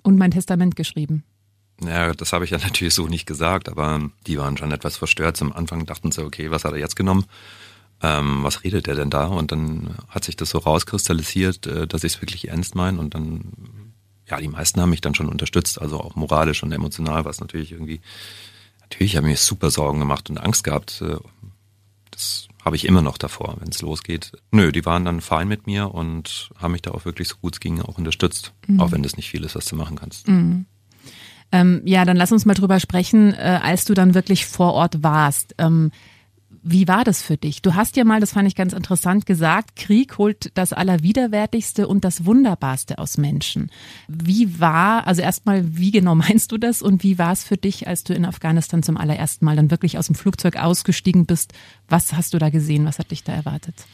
Und 0.02 0.16
mein 0.16 0.31
Testament 0.31 0.76
geschrieben. 0.76 1.25
Ja, 1.84 2.12
das 2.12 2.32
habe 2.32 2.44
ich 2.44 2.50
ja 2.50 2.58
natürlich 2.62 2.94
so 2.94 3.06
nicht 3.06 3.26
gesagt, 3.26 3.69
aber 3.69 4.11
die 4.26 4.38
waren 4.38 4.56
schon 4.56 4.72
etwas 4.72 4.96
verstört. 4.96 5.37
Zum 5.37 5.52
Anfang 5.52 5.84
dachten 5.84 6.12
sie, 6.12 6.25
okay, 6.25 6.50
was 6.50 6.64
hat 6.64 6.72
er 6.72 6.78
jetzt 6.78 6.96
genommen? 6.96 7.25
Ähm, 8.02 8.44
was 8.44 8.64
redet 8.64 8.86
der 8.86 8.94
denn 8.94 9.10
da? 9.10 9.26
Und 9.26 9.52
dann 9.52 9.94
hat 10.08 10.24
sich 10.24 10.36
das 10.36 10.50
so 10.50 10.58
rauskristallisiert, 10.58 11.66
äh, 11.66 11.86
dass 11.86 12.04
ich 12.04 12.14
es 12.14 12.22
wirklich 12.22 12.48
ernst 12.48 12.74
meine 12.74 12.98
und 12.98 13.14
dann, 13.14 13.52
ja, 14.28 14.38
die 14.38 14.48
meisten 14.48 14.80
haben 14.80 14.90
mich 14.90 15.00
dann 15.00 15.14
schon 15.14 15.28
unterstützt, 15.28 15.80
also 15.80 16.00
auch 16.00 16.14
moralisch 16.14 16.62
und 16.62 16.72
emotional, 16.72 17.24
was 17.24 17.40
natürlich 17.40 17.72
irgendwie, 17.72 18.00
natürlich 18.82 19.16
habe 19.16 19.26
ich 19.26 19.32
mir 19.32 19.36
super 19.36 19.70
Sorgen 19.70 19.98
gemacht 19.98 20.30
und 20.30 20.38
Angst 20.38 20.64
gehabt. 20.64 21.02
Äh, 21.02 21.16
das 22.10 22.48
habe 22.64 22.76
ich 22.76 22.84
immer 22.84 23.02
noch 23.02 23.18
davor, 23.18 23.56
wenn 23.60 23.70
es 23.70 23.82
losgeht. 23.82 24.32
Nö, 24.50 24.72
die 24.72 24.84
waren 24.84 25.04
dann 25.04 25.20
fein 25.20 25.48
mit 25.48 25.66
mir 25.66 25.94
und 25.94 26.50
haben 26.56 26.72
mich 26.72 26.82
da 26.82 26.90
auch 26.90 27.04
wirklich 27.04 27.28
so 27.28 27.36
gut 27.40 27.54
es 27.54 27.60
ging 27.60 27.80
auch 27.80 27.98
unterstützt, 27.98 28.52
mhm. 28.66 28.80
auch 28.80 28.92
wenn 28.92 29.02
das 29.02 29.16
nicht 29.16 29.30
viel 29.30 29.44
ist, 29.44 29.54
was 29.54 29.66
du 29.66 29.76
machen 29.76 29.96
kannst. 29.96 30.28
Mhm. 30.28 30.66
Ähm, 31.50 31.80
ja, 31.84 32.04
dann 32.04 32.16
lass 32.16 32.30
uns 32.30 32.44
mal 32.44 32.54
drüber 32.54 32.78
sprechen, 32.78 33.32
äh, 33.32 33.60
als 33.62 33.84
du 33.84 33.94
dann 33.94 34.14
wirklich 34.14 34.46
vor 34.46 34.74
Ort 34.74 35.02
warst. 35.02 35.54
Ähm, 35.58 35.90
wie 36.70 36.86
war 36.86 37.04
das 37.04 37.22
für 37.22 37.36
dich? 37.36 37.62
Du 37.62 37.74
hast 37.74 37.96
ja 37.96 38.04
mal, 38.04 38.20
das 38.20 38.32
fand 38.32 38.46
ich 38.46 38.54
ganz 38.54 38.74
interessant, 38.74 39.24
gesagt, 39.24 39.76
Krieg 39.76 40.18
holt 40.18 40.50
das 40.54 40.74
Allerwiderwärtigste 40.74 41.88
und 41.88 42.04
das 42.04 42.26
Wunderbarste 42.26 42.98
aus 42.98 43.16
Menschen. 43.16 43.70
Wie 44.06 44.60
war, 44.60 45.06
also 45.06 45.22
erstmal, 45.22 45.76
wie 45.76 45.90
genau 45.90 46.14
meinst 46.14 46.52
du 46.52 46.58
das 46.58 46.82
und 46.82 47.02
wie 47.02 47.18
war 47.18 47.32
es 47.32 47.44
für 47.44 47.56
dich, 47.56 47.88
als 47.88 48.04
du 48.04 48.12
in 48.12 48.26
Afghanistan 48.26 48.82
zum 48.82 48.98
allerersten 48.98 49.46
Mal 49.46 49.56
dann 49.56 49.70
wirklich 49.70 49.96
aus 49.96 50.06
dem 50.06 50.14
Flugzeug 50.14 50.56
ausgestiegen 50.56 51.24
bist? 51.24 51.54
Was 51.88 52.12
hast 52.12 52.34
du 52.34 52.38
da 52.38 52.50
gesehen? 52.50 52.84
Was 52.84 52.98
hat 52.98 53.10
dich 53.12 53.24
da 53.24 53.32
erwartet? 53.32 53.86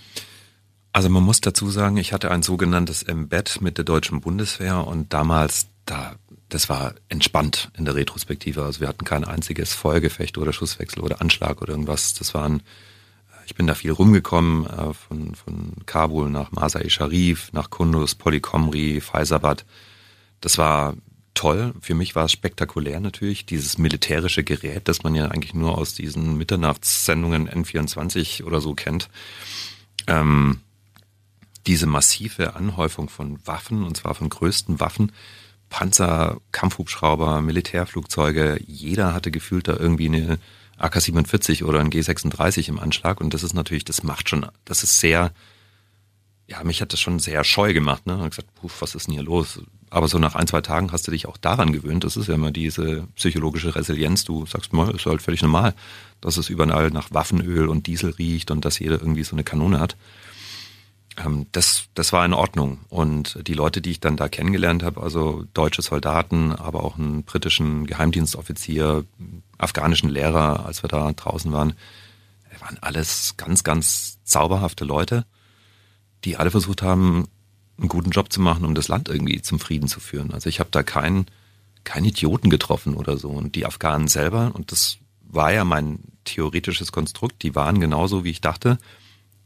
Also 0.92 1.08
man 1.08 1.22
muss 1.22 1.40
dazu 1.40 1.70
sagen, 1.70 1.96
ich 1.96 2.12
hatte 2.12 2.30
ein 2.30 2.42
sogenanntes 2.42 3.02
Embed 3.04 3.60
mit 3.60 3.78
der 3.78 3.84
deutschen 3.84 4.20
Bundeswehr 4.20 4.86
und 4.86 5.12
damals, 5.12 5.69
da 5.86 6.16
das 6.55 6.69
war 6.69 6.94
entspannt 7.08 7.73
in 7.77 7.84
der 7.84 7.96
Retrospektive. 7.96 8.63
Also 8.63 8.81
wir 8.81 8.87
hatten 8.87 9.05
kein 9.05 9.25
einziges 9.25 9.75
Feuergefecht 9.75 10.39
oder 10.39 10.53
Schusswechsel 10.53 11.03
oder 11.03 11.20
Anschlag 11.20 11.61
oder 11.61 11.73
irgendwas. 11.73 12.15
Das 12.15 12.32
waren, 12.32 12.63
ich 13.44 13.56
bin 13.56 13.67
da 13.67 13.75
viel 13.75 13.91
rumgekommen, 13.91 14.65
äh, 14.65 14.94
von, 14.94 15.34
von 15.34 15.73
Kabul 15.87 16.31
nach 16.31 16.53
Masai 16.53 16.89
Sharif, 16.91 17.53
nach 17.53 17.70
Kunduz, 17.70 18.15
Polykomri, 18.15 19.01
Faisabad. 19.01 19.65
Das 20.41 20.56
war 20.56 20.94
toll. 21.34 21.75
Für 21.81 21.96
mich 21.96 22.15
war 22.15 22.27
es 22.27 22.32
spektakulär 22.32 23.01
natürlich, 23.01 23.46
dieses 23.46 23.77
militärische 23.77 24.44
Gerät, 24.44 24.87
das 24.87 25.03
man 25.03 25.17
ja 25.17 25.27
eigentlich 25.27 25.55
nur 25.55 25.77
aus 25.77 25.94
diesen 25.94 26.39
Mitternachtssendungen 26.39 27.51
N24 27.51 28.44
oder 28.44 28.61
so 28.61 28.75
kennt. 28.75 29.08
Ähm, 30.06 30.61
diese 31.67 31.87
massive 31.87 32.55
Anhäufung 32.55 33.08
von 33.08 33.44
Waffen, 33.44 33.82
und 33.82 33.96
zwar 33.96 34.15
von 34.15 34.29
größten 34.29 34.79
Waffen, 34.79 35.11
Panzer, 35.74 36.40
Kampfhubschrauber, 36.52 37.40
Militärflugzeuge. 37.40 38.60
Jeder 38.64 39.12
hatte 39.12 39.32
gefühlt 39.32 39.66
da 39.66 39.76
irgendwie 39.76 40.06
eine 40.06 40.38
AK-47 40.78 41.64
oder 41.64 41.81
ein 41.81 41.90
G-36 41.90 42.69
im 42.69 42.78
Anschlag. 42.78 43.20
Und 43.20 43.34
das 43.34 43.43
ist 43.43 43.54
natürlich, 43.54 43.84
das 43.84 44.04
macht 44.04 44.28
schon, 44.28 44.46
das 44.64 44.84
ist 44.84 45.00
sehr, 45.00 45.32
ja, 46.46 46.62
mich 46.62 46.81
hat 46.81 46.93
das 46.93 47.00
schon 47.00 47.19
sehr 47.19 47.43
scheu 47.43 47.74
gemacht. 47.74 48.06
Ne? 48.06 48.16
Und 48.16 48.31
gesagt, 48.31 48.54
puh, 48.54 48.70
was 48.78 48.94
ist 48.94 49.08
denn 49.08 49.14
hier 49.14 49.24
los? 49.24 49.62
Aber 49.90 50.06
so 50.06 50.20
nach 50.20 50.36
ein, 50.36 50.46
zwei 50.46 50.60
Tagen 50.60 50.93
hast 50.93 51.08
du 51.08 51.10
dich 51.10 51.26
auch 51.26 51.38
daran 51.38 51.72
gewöhnt. 51.72 52.04
Das 52.04 52.16
ist 52.16 52.28
ja 52.28 52.36
immer 52.36 52.52
diese 52.52 53.08
psychologische 53.16 53.74
Resilienz. 53.74 54.24
Du 54.24 54.46
sagst 54.46 54.72
mal, 54.72 54.94
ist 54.94 55.06
halt 55.06 55.22
völlig 55.22 55.43
normal, 55.43 55.74
dass 56.20 56.36
es 56.36 56.50
überall 56.50 56.90
nach 56.90 57.10
Waffenöl 57.10 57.66
und 57.69 57.88
Diesel 57.88 58.10
riecht 58.10 58.52
und 58.52 58.64
dass 58.64 58.78
jeder 58.78 59.00
irgendwie 59.00 59.24
so 59.24 59.34
eine 59.34 59.43
Kanone 59.43 59.81
hat 59.81 59.96
ähm, 61.16 61.46
das, 61.52 61.84
das 61.94 62.12
war 62.12 62.24
in 62.24 62.32
Ordnung. 62.32 62.80
Und 62.88 63.38
die 63.46 63.54
Leute, 63.54 63.80
die 63.80 63.92
ich 63.92 64.00
dann 64.00 64.16
da 64.16 64.28
kennengelernt 64.28 64.82
habe, 64.82 65.02
also 65.02 65.44
deutsche 65.54 65.82
Soldaten, 65.82 66.52
aber 66.52 66.84
auch 66.84 66.98
einen 66.98 67.24
britischen 67.24 67.86
Geheimdienstoffizier, 67.86 69.04
afghanischen 69.58 70.08
Lehrer, 70.08 70.66
als 70.66 70.82
wir 70.82 70.88
da 70.88 71.12
draußen 71.12 71.52
waren, 71.52 71.74
waren 72.60 72.78
alles 72.80 73.34
ganz, 73.36 73.64
ganz 73.64 74.22
zauberhafte 74.24 74.84
Leute, 74.84 75.26
die 76.24 76.36
alle 76.36 76.50
versucht 76.50 76.82
haben, 76.82 77.28
einen 77.78 77.88
guten 77.88 78.10
Job 78.10 78.32
zu 78.32 78.40
machen, 78.40 78.64
um 78.64 78.74
das 78.74 78.88
Land 78.88 79.08
irgendwie 79.08 79.42
zum 79.42 79.58
Frieden 79.58 79.88
zu 79.88 80.00
führen. 80.00 80.32
Also 80.32 80.48
ich 80.48 80.60
habe 80.60 80.70
da 80.70 80.82
keinen 80.82 81.26
keinen 81.84 82.06
Idioten 82.06 82.50
getroffen 82.50 82.94
oder 82.94 83.16
so. 83.18 83.30
Und 83.30 83.54
die 83.54 83.66
Afghanen 83.66 84.08
selber, 84.08 84.52
und 84.54 84.72
das 84.72 84.98
war 85.20 85.52
ja 85.52 85.64
mein 85.64 86.00
theoretisches 86.24 86.92
Konstrukt, 86.92 87.42
die 87.42 87.54
waren 87.54 87.80
genauso, 87.80 88.24
wie 88.24 88.30
ich 88.30 88.40
dachte, 88.40 88.78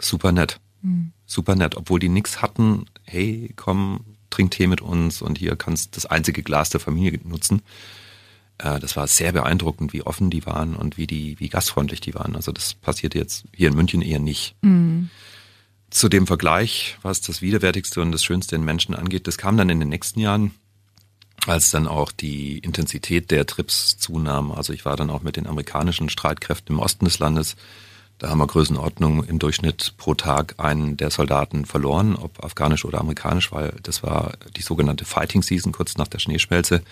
super 0.00 0.32
nett. 0.32 0.60
Mhm. 0.82 1.12
Super 1.26 1.56
nett, 1.56 1.76
obwohl 1.76 2.00
die 2.00 2.08
nichts 2.08 2.42
hatten, 2.42 2.86
hey, 3.04 3.52
komm, 3.56 4.04
trink 4.30 4.50
Tee 4.52 4.66
mit 4.66 4.80
uns 4.80 5.22
und 5.22 5.38
hier 5.38 5.56
kannst 5.56 5.96
das 5.96 6.06
einzige 6.06 6.42
Glas 6.42 6.70
der 6.70 6.80
Familie 6.80 7.20
nutzen. 7.24 7.62
Äh, 8.58 8.78
das 8.80 8.96
war 8.96 9.06
sehr 9.06 9.32
beeindruckend, 9.32 9.92
wie 9.92 10.02
offen 10.02 10.30
die 10.30 10.44
waren 10.46 10.74
und 10.74 10.96
wie 10.96 11.06
die, 11.06 11.38
wie 11.40 11.48
gastfreundlich 11.48 12.00
die 12.00 12.14
waren. 12.14 12.36
Also 12.36 12.52
das 12.52 12.74
passiert 12.74 13.14
jetzt 13.14 13.44
hier 13.54 13.68
in 13.68 13.74
München 13.74 14.02
eher 14.02 14.20
nicht. 14.20 14.54
Mhm. 14.62 15.10
Zu 15.90 16.08
dem 16.08 16.26
Vergleich, 16.26 16.98
was 17.02 17.22
das 17.22 17.40
Widerwärtigste 17.40 18.02
und 18.02 18.12
das 18.12 18.22
Schönste 18.22 18.56
in 18.56 18.64
Menschen 18.64 18.94
angeht, 18.94 19.26
das 19.26 19.38
kam 19.38 19.56
dann 19.56 19.70
in 19.70 19.80
den 19.80 19.88
nächsten 19.88 20.20
Jahren, 20.20 20.50
als 21.46 21.70
dann 21.70 21.86
auch 21.86 22.12
die 22.12 22.58
Intensität 22.58 23.30
der 23.30 23.46
Trips 23.46 23.96
zunahm. 23.96 24.52
Also 24.52 24.74
ich 24.74 24.84
war 24.84 24.96
dann 24.96 25.08
auch 25.08 25.22
mit 25.22 25.36
den 25.36 25.46
amerikanischen 25.46 26.10
Streitkräften 26.10 26.76
im 26.76 26.80
Osten 26.80 27.06
des 27.06 27.18
Landes. 27.18 27.56
Da 28.18 28.30
haben 28.30 28.38
wir 28.38 28.46
Größenordnung 28.48 29.22
im 29.24 29.38
Durchschnitt 29.38 29.94
pro 29.96 30.14
Tag 30.14 30.56
einen 30.58 30.96
der 30.96 31.10
Soldaten 31.10 31.64
verloren, 31.64 32.16
ob 32.16 32.44
afghanisch 32.44 32.84
oder 32.84 33.00
amerikanisch, 33.00 33.52
weil 33.52 33.74
das 33.82 34.02
war 34.02 34.32
die 34.56 34.62
sogenannte 34.62 35.04
Fighting 35.04 35.42
Season 35.42 35.70
kurz 35.70 35.96
nach 35.96 36.08
der 36.08 36.18
Schneeschmelze. 36.18 36.82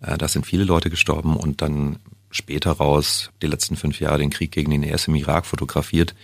Äh, 0.00 0.18
da 0.18 0.26
sind 0.26 0.46
viele 0.46 0.64
Leute 0.64 0.90
gestorben 0.90 1.36
und 1.36 1.62
dann 1.62 2.00
später 2.30 2.72
raus, 2.72 3.30
die 3.40 3.46
letzten 3.46 3.76
fünf 3.76 4.00
Jahre, 4.00 4.18
den 4.18 4.30
Krieg 4.30 4.50
gegen 4.50 4.72
den 4.72 4.82
IS 4.82 5.06
im 5.06 5.14
Irak 5.14 5.46
fotografiert. 5.46 6.14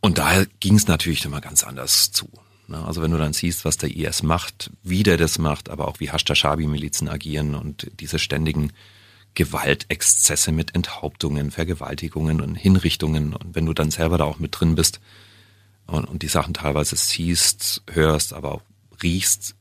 Und 0.00 0.18
daher 0.18 0.46
ging 0.60 0.76
es 0.76 0.88
natürlich 0.88 1.24
immer 1.24 1.40
ganz 1.40 1.64
anders 1.64 2.12
zu. 2.12 2.28
Ne? 2.66 2.82
Also 2.84 3.02
wenn 3.02 3.10
du 3.10 3.18
dann 3.18 3.34
siehst, 3.34 3.64
was 3.64 3.76
der 3.76 3.94
IS 3.94 4.22
macht, 4.22 4.70
wie 4.82 5.02
der 5.02 5.18
das 5.18 5.38
macht, 5.38 5.68
aber 5.68 5.86
auch 5.86 6.00
wie 6.00 6.10
Hashtashabi-Milizen 6.10 7.08
agieren 7.08 7.54
und 7.54 7.90
diese 8.00 8.18
ständigen 8.18 8.72
Gewaltexzesse 9.34 10.52
mit 10.52 10.74
Enthauptungen, 10.74 11.50
Vergewaltigungen 11.50 12.40
und 12.40 12.54
Hinrichtungen. 12.54 13.34
Und 13.34 13.54
wenn 13.54 13.66
du 13.66 13.72
dann 13.72 13.90
selber 13.90 14.18
da 14.18 14.24
auch 14.24 14.38
mit 14.38 14.58
drin 14.58 14.74
bist 14.74 15.00
und, 15.86 16.04
und 16.04 16.22
die 16.22 16.28
Sachen 16.28 16.54
teilweise 16.54 16.96
siehst, 16.96 17.82
hörst, 17.90 18.32
aber 18.32 18.52
auch 18.52 18.62
riechst, 19.02 19.54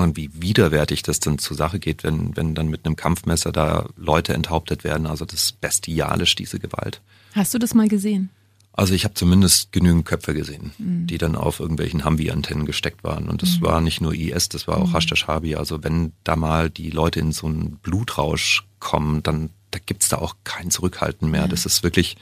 und 0.00 0.16
wie 0.16 0.30
widerwärtig 0.32 1.02
das 1.02 1.20
dann 1.20 1.38
zur 1.38 1.58
Sache 1.58 1.78
geht, 1.78 2.04
wenn, 2.04 2.34
wenn 2.34 2.54
dann 2.54 2.68
mit 2.68 2.86
einem 2.86 2.96
Kampfmesser 2.96 3.52
da 3.52 3.86
Leute 3.96 4.32
enthauptet 4.32 4.82
werden. 4.82 5.06
Also 5.06 5.26
das 5.26 5.44
ist 5.44 5.60
bestialisch, 5.60 6.34
diese 6.36 6.58
Gewalt. 6.58 7.02
Hast 7.34 7.52
du 7.52 7.58
das 7.58 7.74
mal 7.74 7.86
gesehen? 7.86 8.30
Also 8.72 8.94
ich 8.94 9.04
habe 9.04 9.14
zumindest 9.14 9.72
genügend 9.72 10.06
Köpfe 10.06 10.32
gesehen, 10.32 10.72
mhm. 10.78 11.06
die 11.06 11.18
dann 11.18 11.36
auf 11.36 11.60
irgendwelchen 11.60 12.04
Humvee-Antennen 12.04 12.66
gesteckt 12.66 13.04
waren. 13.04 13.28
Und 13.28 13.42
das 13.42 13.58
mhm. 13.58 13.62
war 13.62 13.80
nicht 13.80 14.00
nur 14.00 14.14
IS, 14.14 14.48
das 14.48 14.68
war 14.68 14.78
auch 14.78 14.88
mhm. 14.88 14.94
Hashtashabi. 14.94 15.56
Also 15.56 15.82
wenn 15.82 16.12
da 16.24 16.36
mal 16.36 16.70
die 16.70 16.90
Leute 16.90 17.20
in 17.20 17.32
so 17.32 17.46
einen 17.46 17.76
Blutrausch 17.82 18.64
kommen, 18.78 19.22
dann 19.22 19.50
da 19.70 19.78
gibt's 19.84 20.08
da 20.08 20.18
auch 20.18 20.36
kein 20.44 20.70
Zurückhalten 20.70 21.30
mehr. 21.30 21.42
Ja. 21.42 21.48
Das 21.48 21.66
ist 21.66 21.82
wirklich 21.82 22.16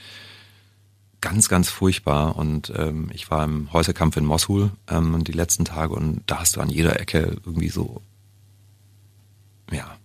ganz, 1.21 1.49
ganz 1.49 1.69
furchtbar. 1.69 2.37
Und 2.37 2.73
ähm, 2.77 3.11
ich 3.13 3.31
war 3.31 3.45
im 3.45 3.73
Häuserkampf 3.73 4.17
in 4.17 4.25
Mosul 4.25 4.71
ähm, 4.89 5.25
die 5.25 5.33
letzten 5.33 5.65
Tage 5.65 5.95
und 5.95 6.23
da 6.27 6.41
hast 6.41 6.57
du 6.57 6.61
an 6.61 6.71
jeder 6.71 7.01
Ecke 7.01 7.37
irgendwie 7.45 7.69
so, 7.69 8.03
ja, 9.71 9.97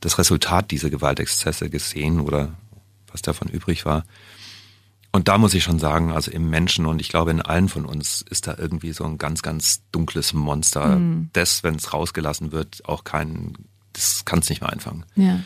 das 0.00 0.18
Resultat 0.18 0.70
dieser 0.70 0.90
Gewaltexzesse 0.90 1.70
gesehen 1.70 2.20
oder 2.20 2.54
was 3.10 3.22
davon 3.22 3.48
übrig 3.48 3.84
war. 3.84 4.04
Und 5.16 5.28
da 5.28 5.38
muss 5.38 5.54
ich 5.54 5.64
schon 5.64 5.78
sagen, 5.78 6.12
also 6.12 6.30
im 6.30 6.50
Menschen 6.50 6.84
und 6.84 7.00
ich 7.00 7.08
glaube 7.08 7.30
in 7.30 7.40
allen 7.40 7.70
von 7.70 7.86
uns 7.86 8.20
ist 8.28 8.46
da 8.48 8.54
irgendwie 8.58 8.92
so 8.92 9.04
ein 9.04 9.16
ganz, 9.16 9.40
ganz 9.40 9.80
dunkles 9.90 10.34
Monster, 10.34 10.98
mhm. 10.98 11.30
das, 11.32 11.62
wenn 11.62 11.76
es 11.76 11.94
rausgelassen 11.94 12.52
wird, 12.52 12.86
auch 12.86 13.02
kein, 13.02 13.54
das 13.94 14.26
kann 14.26 14.40
es 14.40 14.50
nicht 14.50 14.60
mehr 14.60 14.70
einfangen. 14.70 15.06
Ja. 15.14 15.40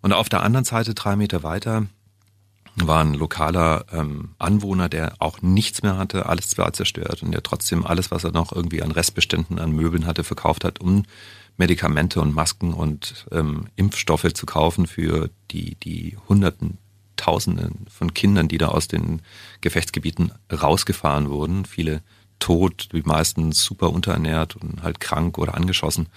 Und 0.00 0.12
auf 0.12 0.28
der 0.28 0.42
anderen 0.42 0.64
Seite, 0.64 0.92
drei 0.92 1.14
Meter 1.14 1.44
weiter, 1.44 1.86
war 2.74 3.04
ein 3.04 3.14
lokaler 3.14 3.84
ähm, 3.92 4.34
Anwohner, 4.40 4.88
der 4.88 5.14
auch 5.20 5.40
nichts 5.40 5.84
mehr 5.84 5.98
hatte, 5.98 6.26
alles 6.26 6.58
war 6.58 6.72
zerstört 6.72 7.22
und 7.22 7.30
der 7.30 7.44
trotzdem 7.44 7.86
alles, 7.86 8.10
was 8.10 8.24
er 8.24 8.32
noch 8.32 8.50
irgendwie 8.50 8.82
an 8.82 8.90
Restbeständen 8.90 9.60
an 9.60 9.70
Möbeln 9.70 10.04
hatte, 10.04 10.24
verkauft 10.24 10.64
hat, 10.64 10.80
um 10.80 11.04
Medikamente 11.56 12.20
und 12.20 12.34
Masken 12.34 12.74
und 12.74 13.26
ähm, 13.30 13.68
Impfstoffe 13.76 14.32
zu 14.34 14.46
kaufen 14.46 14.88
für 14.88 15.30
die, 15.52 15.76
die 15.76 16.16
Hunderten 16.28 16.78
Tausenden 17.22 17.86
von 17.88 18.14
Kindern, 18.14 18.48
die 18.48 18.58
da 18.58 18.68
aus 18.68 18.88
den 18.88 19.22
Gefechtsgebieten 19.60 20.32
rausgefahren 20.52 21.30
wurden. 21.30 21.66
Viele 21.66 22.02
tot, 22.40 22.88
die 22.92 23.02
meisten 23.02 23.52
super 23.52 23.90
unterernährt 23.90 24.56
und 24.56 24.82
halt 24.82 24.98
krank 24.98 25.38
oder 25.38 25.54
angeschossen. 25.54 26.08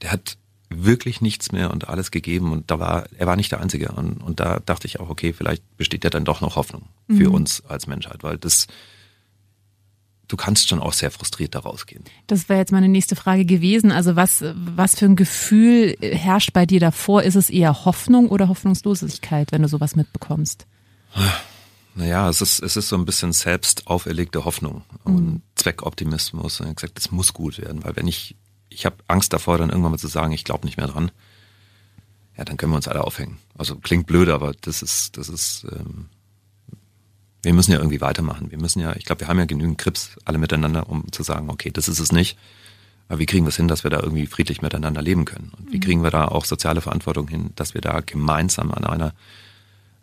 Der 0.00 0.12
hat 0.12 0.38
wirklich 0.70 1.20
nichts 1.20 1.52
mehr 1.52 1.70
und 1.70 1.88
alles 1.88 2.10
gegeben 2.10 2.50
und 2.50 2.70
da 2.70 2.78
war, 2.78 3.04
er 3.18 3.26
war 3.26 3.36
nicht 3.36 3.52
der 3.52 3.60
Einzige 3.60 3.92
und, 3.92 4.22
und 4.22 4.40
da 4.40 4.60
dachte 4.60 4.86
ich 4.86 5.00
auch, 5.00 5.10
okay, 5.10 5.34
vielleicht 5.34 5.62
besteht 5.76 6.04
ja 6.04 6.08
dann 6.08 6.24
doch 6.24 6.40
noch 6.40 6.56
Hoffnung 6.56 6.88
für 7.08 7.28
mhm. 7.28 7.34
uns 7.34 7.62
als 7.66 7.86
Menschheit, 7.86 8.22
weil 8.22 8.38
das, 8.38 8.68
du 10.30 10.36
kannst 10.36 10.68
schon 10.68 10.80
auch 10.80 10.92
sehr 10.92 11.10
frustriert 11.10 11.54
da 11.54 11.60
rausgehen. 11.60 12.04
Das 12.26 12.48
wäre 12.48 12.60
jetzt 12.60 12.72
meine 12.72 12.88
nächste 12.88 13.16
Frage 13.16 13.44
gewesen. 13.44 13.90
Also 13.90 14.16
was, 14.16 14.44
was 14.54 14.94
für 14.94 15.06
ein 15.06 15.16
Gefühl 15.16 15.96
herrscht 16.00 16.52
bei 16.52 16.66
dir 16.66 16.80
davor? 16.80 17.22
Ist 17.22 17.34
es 17.34 17.50
eher 17.50 17.84
Hoffnung 17.84 18.28
oder 18.28 18.48
Hoffnungslosigkeit, 18.48 19.52
wenn 19.52 19.62
du 19.62 19.68
sowas 19.68 19.96
mitbekommst? 19.96 20.66
Naja, 21.96 22.28
es 22.28 22.40
ist, 22.40 22.62
es 22.62 22.76
ist 22.76 22.88
so 22.88 22.96
ein 22.96 23.04
bisschen 23.04 23.32
selbst 23.32 23.88
auferlegte 23.88 24.44
Hoffnung 24.44 24.84
und 25.02 25.26
mhm. 25.26 25.42
Zweckoptimismus. 25.56 26.60
Und 26.60 26.68
ich 26.68 26.76
gesagt, 26.76 26.96
das 26.96 27.10
muss 27.10 27.32
gut 27.32 27.58
werden, 27.58 27.82
weil 27.84 27.96
wenn 27.96 28.06
ich, 28.06 28.36
ich 28.68 28.86
habe 28.86 28.96
Angst 29.08 29.32
davor, 29.32 29.58
dann 29.58 29.70
irgendwann 29.70 29.92
mal 29.92 29.98
zu 29.98 30.06
sagen, 30.06 30.32
ich 30.32 30.44
glaube 30.44 30.66
nicht 30.66 30.76
mehr 30.76 30.86
dran, 30.86 31.10
ja, 32.36 32.44
dann 32.44 32.56
können 32.56 32.72
wir 32.72 32.76
uns 32.76 32.88
alle 32.88 33.04
aufhängen. 33.04 33.38
Also 33.58 33.76
klingt 33.76 34.06
blöd, 34.06 34.28
aber 34.28 34.52
das 34.60 34.82
ist, 34.82 35.18
das 35.18 35.28
ist, 35.28 35.66
ähm, 35.72 36.08
wir 37.42 37.54
müssen 37.54 37.72
ja 37.72 37.78
irgendwie 37.78 38.00
weitermachen. 38.00 38.50
Wir 38.50 38.58
müssen 38.58 38.80
ja, 38.80 38.94
ich 38.96 39.04
glaube, 39.04 39.20
wir 39.20 39.28
haben 39.28 39.38
ja 39.38 39.46
genügend 39.46 39.78
Krips 39.78 40.18
alle 40.24 40.38
miteinander, 40.38 40.88
um 40.88 41.10
zu 41.12 41.22
sagen, 41.22 41.50
okay, 41.50 41.70
das 41.70 41.88
ist 41.88 41.98
es 41.98 42.12
nicht. 42.12 42.38
Aber 43.08 43.18
wie 43.18 43.26
kriegen 43.26 43.44
wir 43.44 43.48
es 43.48 43.56
hin, 43.56 43.68
dass 43.68 43.82
wir 43.82 43.90
da 43.90 44.00
irgendwie 44.00 44.26
friedlich 44.26 44.62
miteinander 44.62 45.02
leben 45.02 45.24
können? 45.24 45.50
Und 45.58 45.72
wie 45.72 45.76
mhm. 45.76 45.80
kriegen 45.80 46.02
wir 46.02 46.10
da 46.10 46.28
auch 46.28 46.44
soziale 46.44 46.80
Verantwortung 46.80 47.28
hin, 47.28 47.50
dass 47.56 47.74
wir 47.74 47.80
da 47.80 48.00
gemeinsam 48.00 48.70
an 48.70 48.84
einer 48.84 49.14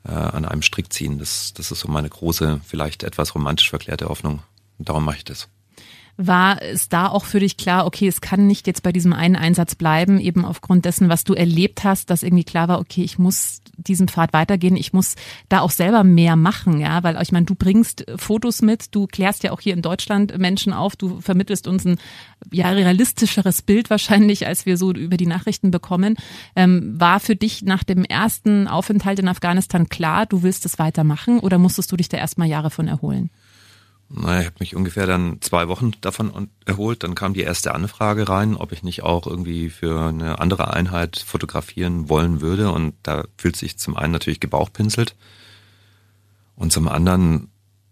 äh, 0.03 0.11
an 0.11 0.45
einem 0.45 0.61
Strick 0.61 0.91
ziehen? 0.91 1.19
Das, 1.19 1.53
das 1.53 1.71
ist 1.71 1.79
so 1.79 1.87
meine 1.87 2.09
große, 2.09 2.59
vielleicht 2.65 3.03
etwas 3.03 3.33
romantisch 3.35 3.69
verklärte 3.69 4.09
Hoffnung. 4.09 4.41
Und 4.77 4.89
darum 4.89 5.05
mache 5.05 5.17
ich 5.17 5.25
das. 5.25 5.47
War 6.17 6.61
es 6.63 6.89
da 6.89 7.07
auch 7.07 7.25
für 7.25 7.39
dich 7.39 7.57
klar, 7.57 7.85
okay, 7.85 8.07
es 8.07 8.21
kann 8.21 8.47
nicht 8.47 8.65
jetzt 8.65 8.81
bei 8.81 8.91
diesem 8.91 9.13
einen 9.13 9.35
Einsatz 9.35 9.75
bleiben, 9.75 10.19
eben 10.19 10.45
aufgrund 10.45 10.85
dessen, 10.85 11.09
was 11.09 11.23
du 11.23 11.33
erlebt 11.33 11.83
hast, 11.83 12.09
dass 12.09 12.23
irgendwie 12.23 12.43
klar 12.43 12.67
war, 12.67 12.79
okay, 12.79 13.03
ich 13.03 13.19
muss 13.19 13.61
diesen 13.77 14.07
Pfad 14.07 14.33
weitergehen, 14.33 14.75
ich 14.75 14.93
muss 14.93 15.15
da 15.47 15.61
auch 15.61 15.69
selber 15.69 16.03
mehr 16.03 16.35
machen, 16.35 16.79
ja, 16.79 17.03
weil 17.03 17.21
ich 17.21 17.31
meine, 17.31 17.45
du 17.45 17.53
bringst 17.53 18.05
Fotos 18.15 18.63
mit, 18.63 18.95
du 18.95 19.05
klärst 19.05 19.43
ja 19.43 19.51
auch 19.51 19.61
hier 19.61 19.73
in 19.73 19.83
Deutschland 19.83 20.35
Menschen 20.39 20.73
auf, 20.73 20.95
du 20.95 21.21
vermittelst 21.21 21.67
uns 21.67 21.85
ein 21.85 21.99
ja 22.51 22.69
realistischeres 22.69 23.61
Bild 23.61 23.91
wahrscheinlich, 23.91 24.47
als 24.47 24.65
wir 24.65 24.77
so 24.77 24.91
über 24.91 25.17
die 25.17 25.27
Nachrichten 25.27 25.69
bekommen. 25.69 26.15
Ähm, 26.55 26.99
war 26.99 27.19
für 27.19 27.35
dich 27.35 27.61
nach 27.61 27.83
dem 27.83 28.03
ersten 28.03 28.67
Aufenthalt 28.67 29.19
in 29.19 29.27
Afghanistan 29.27 29.87
klar, 29.87 30.25
du 30.25 30.41
willst 30.41 30.65
es 30.65 30.79
weitermachen 30.79 31.39
oder 31.39 31.59
musstest 31.59 31.91
du 31.91 31.97
dich 31.97 32.09
da 32.09 32.17
erstmal 32.17 32.47
Jahre 32.47 32.71
von 32.71 32.87
erholen? 32.87 33.29
Na, 34.09 34.39
ich 34.39 34.45
habe 34.45 34.55
mich 34.59 34.75
ungefähr 34.75 35.05
dann 35.05 35.41
zwei 35.41 35.67
Wochen 35.67 35.91
davon 35.99 36.49
erholt. 36.65 37.03
Dann 37.03 37.15
kam 37.15 37.33
die 37.33 37.41
erste 37.41 37.75
Anfrage 37.75 38.29
rein, 38.29 38.55
ob 38.55 38.71
ich 38.71 38.83
nicht 38.83 39.03
auch 39.03 39.27
irgendwie 39.27 39.69
für 39.69 40.07
eine 40.07 40.39
andere 40.39 40.73
Einheit 40.73 41.17
fotografieren 41.17 42.07
wollen 42.07 42.39
würde. 42.39 42.71
Und 42.71 42.93
da 43.03 43.25
fühlt 43.37 43.57
sich 43.57 43.77
zum 43.77 43.97
einen 43.97 44.13
natürlich 44.13 44.39
gebauchpinselt. 44.39 45.15
Und 46.55 46.71
zum 46.71 46.87
anderen 46.87 47.49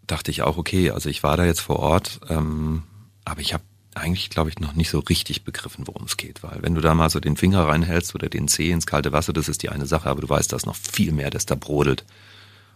dachte 0.07 0.31
ich 0.31 0.41
auch, 0.41 0.57
okay, 0.57 0.91
also 0.91 1.10
ich 1.10 1.22
war 1.22 1.36
da 1.36 1.45
jetzt 1.45 1.62
vor 1.62 1.79
Ort, 1.79 2.22
ähm, 2.29 2.84
aber 3.25 3.41
ich 3.41 3.53
habe 3.53 3.63
eigentlich, 3.95 4.29
glaube 4.29 4.50
ich, 4.50 4.60
noch 4.60 4.74
nicht 4.74 4.89
so 4.89 5.00
richtig 5.00 5.43
begriffen, 5.43 5.88
worum 5.88 6.03
es 6.03 6.17
geht. 6.17 6.43
Weil 6.43 6.62
wenn 6.62 6.75
du 6.75 6.81
da 6.81 6.93
mal 6.93 7.10
so 7.10 7.19
den 7.19 7.38
Finger 7.38 7.67
reinhältst 7.67 8.13
oder 8.15 8.29
den 8.29 8.48
Zeh 8.48 8.72
ins 8.72 8.86
kalte 8.86 9.12
Wasser, 9.12 9.34
das 9.34 9.50
ist 9.50 9.63
die 9.63 9.69
eine 9.69 9.86
Sache, 9.86 10.10
aber 10.10 10.22
du 10.22 10.29
weißt, 10.29 10.51
da 10.51 10.57
ist 10.57 10.65
noch 10.65 10.75
viel 10.75 11.12
mehr, 11.12 11.29
das 11.29 11.45
da 11.45 11.55
brodelt. 11.55 12.05